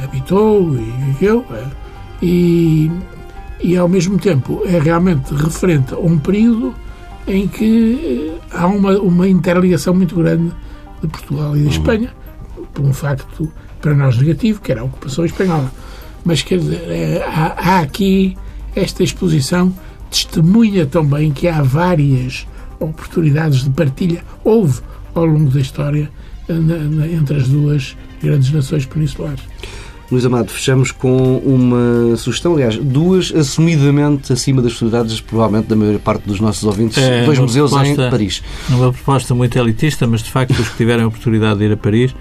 habitou 0.03 0.75
e 0.75 0.91
viveu. 1.07 1.45
É? 1.51 1.65
E, 2.23 2.91
e, 3.63 3.77
ao 3.77 3.89
mesmo 3.89 4.19
tempo, 4.19 4.63
é 4.65 4.79
realmente 4.79 5.35
referente 5.35 5.95
a 5.95 5.99
um 5.99 6.19
período 6.19 6.75
em 7.27 7.47
que 7.47 8.39
eh, 8.41 8.57
há 8.57 8.67
uma, 8.67 8.99
uma 8.99 9.29
interligação 9.29 9.95
muito 9.95 10.15
grande 10.15 10.53
de 11.03 11.09
Portugal 11.09 11.57
e 11.57 11.61
da 11.61 11.65
uhum. 11.65 11.71
Espanha, 11.71 12.15
por 12.73 12.85
um 12.85 12.93
facto 12.93 13.53
para 13.81 13.95
nós 13.95 14.17
negativo, 14.17 14.61
que 14.61 14.73
era 14.73 14.81
a 14.81 14.85
ocupação 14.85 15.25
espanhola. 15.25 15.71
Mas 16.25 16.43
quer 16.43 16.59
dizer, 16.59 16.83
é, 16.89 17.25
há, 17.25 17.55
há 17.57 17.81
aqui 17.81 18.37
esta 18.77 19.03
exposição 19.03 19.73
testemunha 20.11 20.87
também 20.87 21.33
que 21.33 21.49
há 21.49 21.63
várias 21.63 22.47
oportunidades 22.79 23.65
de 23.65 23.71
partilha, 23.71 24.23
houve 24.45 24.81
ao 25.15 25.25
longo 25.25 25.51
da 25.51 25.61
história 25.61 26.11
na, 26.49 26.77
na, 26.77 27.09
entre 27.09 27.37
as 27.37 27.49
duas 27.49 27.97
grandes 28.23 28.53
nações 28.53 28.85
peninsulares. 28.87 29.43
Luís 30.11 30.25
Amado, 30.25 30.51
fechamos 30.51 30.93
com 30.93 31.39
uma 31.39 32.17
sugestão, 32.17 32.55
aliás, 32.55 32.77
duas 32.77 33.35
assumidamente 33.35 34.33
acima 34.33 34.63
das 34.63 34.73
possibilidades, 34.73 35.21
provavelmente, 35.21 35.67
da 35.67 35.75
maior 35.75 35.99
parte 35.99 36.23
dos 36.29 36.39
nossos 36.39 36.63
ouvintes, 36.63 36.99
é, 36.99 37.25
dois 37.25 37.39
museus 37.41 37.73
proposta, 37.73 38.07
em 38.07 38.11
Paris. 38.11 38.43
Uma 38.69 38.93
proposta 38.93 39.35
muito 39.35 39.59
elitista, 39.59 40.07
mas 40.07 40.23
de 40.23 40.31
facto, 40.31 40.53
os 40.53 40.69
que 40.69 40.77
tiverem 40.77 41.05
a 41.05 41.09
oportunidade 41.09 41.59
de 41.59 41.65
ir 41.65 41.73
a 41.73 41.77
Paris 41.77 42.15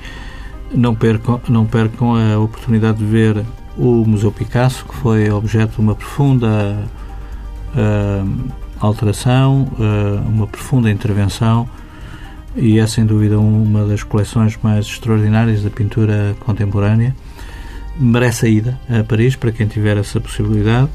não 0.74 0.96
percam, 0.96 1.40
não 1.48 1.66
percam 1.66 2.16
a 2.16 2.40
oportunidade 2.40 2.98
de 2.98 3.06
ver 3.06 3.46
o 3.78 4.06
Museu 4.06 4.32
Picasso, 4.32 4.86
que 4.86 4.96
foi 4.96 5.30
objeto 5.30 5.76
de 5.76 5.82
uma 5.82 5.96
profunda 5.96 6.78
uh, 7.76 8.52
alteração, 8.80 9.68
uh, 9.78 10.28
uma 10.28 10.48
profunda 10.48 10.90
intervenção 10.90 11.68
e 12.56 12.80
é 12.80 12.88
sem 12.88 13.06
dúvida 13.06 13.38
uma 13.38 13.86
das 13.86 14.02
coleções 14.04 14.58
mais 14.64 14.86
extraordinárias 14.86 15.62
da 15.62 15.70
pintura 15.70 16.36
contemporânea. 16.40 17.14
Merece 17.98 18.46
a 18.46 18.50
ida 18.50 18.80
a 18.90 19.04
Paris 19.04 19.36
para 19.36 19.52
quem 19.52 19.68
tiver 19.68 19.98
essa 19.98 20.20
possibilidade 20.22 20.90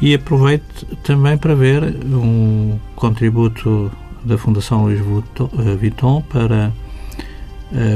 e 0.00 0.14
aproveite 0.14 0.86
também 1.02 1.36
para 1.36 1.54
ver 1.54 1.82
um 2.04 2.78
contributo 2.96 3.90
da 4.24 4.38
Fundação 4.38 4.84
Luís 4.84 5.00
Vuitton 5.00 6.22
para 6.22 6.72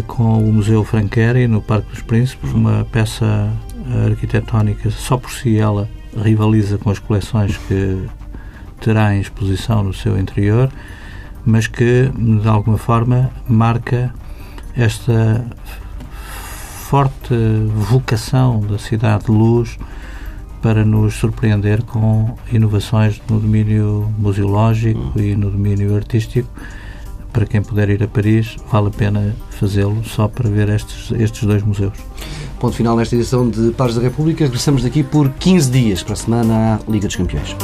com 0.07 0.39
o 0.39 0.53
Museu 0.53 0.83
Franqueri 0.85 1.47
no 1.47 1.61
Parque 1.61 1.91
dos 1.91 2.01
Príncipes, 2.01 2.51
uma 2.53 2.87
peça 2.91 3.53
arquitetónica 4.11 4.91
só 4.91 5.17
por 5.17 5.31
si 5.31 5.59
ela 5.59 5.89
rivaliza 6.17 6.79
com 6.79 6.91
as 6.91 6.99
coleções 6.99 7.57
que 7.57 8.07
terá 8.81 9.15
em 9.15 9.21
exposição 9.21 9.83
no 9.83 9.93
seu 9.93 10.19
interior, 10.19 10.71
mas 11.45 11.67
que 11.67 12.11
de 12.15 12.49
alguma 12.49 12.79
forma 12.79 13.31
marca 13.49 14.13
esta 14.77 15.45
forte 16.89 17.35
vocação 17.75 18.61
da 18.61 18.79
cidade 18.79 19.25
de 19.25 19.33
luz 19.33 19.79
para 20.63 20.85
nos 20.85 21.15
surpreender 21.15 21.83
com 21.83 22.37
inovações 22.53 23.21
no 23.29 23.39
domínio 23.41 24.13
museológico 24.19 25.19
e 25.19 25.35
no 25.35 25.51
domínio 25.51 25.95
artístico. 25.97 26.49
Para 27.33 27.47
quem 27.47 27.63
puder 27.63 27.91
ir 27.91 28.03
a 28.03 28.09
Paris, 28.09 28.57
vale 28.71 28.89
a 28.89 28.91
pena 28.91 29.37
fazê-lo 29.51 30.03
só 30.05 30.27
para 30.27 30.49
ver 30.49 30.69
estes, 30.69 31.11
estes 31.13 31.45
dois 31.45 31.63
museus. 31.63 31.99
Ponto 32.59 32.75
final 32.75 32.97
nesta 32.97 33.15
edição 33.15 33.49
de 33.49 33.71
Pares 33.73 33.97
da 33.97 34.03
República. 34.03 34.45
Regressamos 34.45 34.83
daqui 34.83 35.03
por 35.03 35.31
15 35.31 35.71
dias 35.71 36.03
para 36.03 36.15
a 36.15 36.17
semana 36.17 36.81
à 36.87 36.91
Liga 36.91 37.07
dos 37.07 37.17
Campeões. 37.17 37.55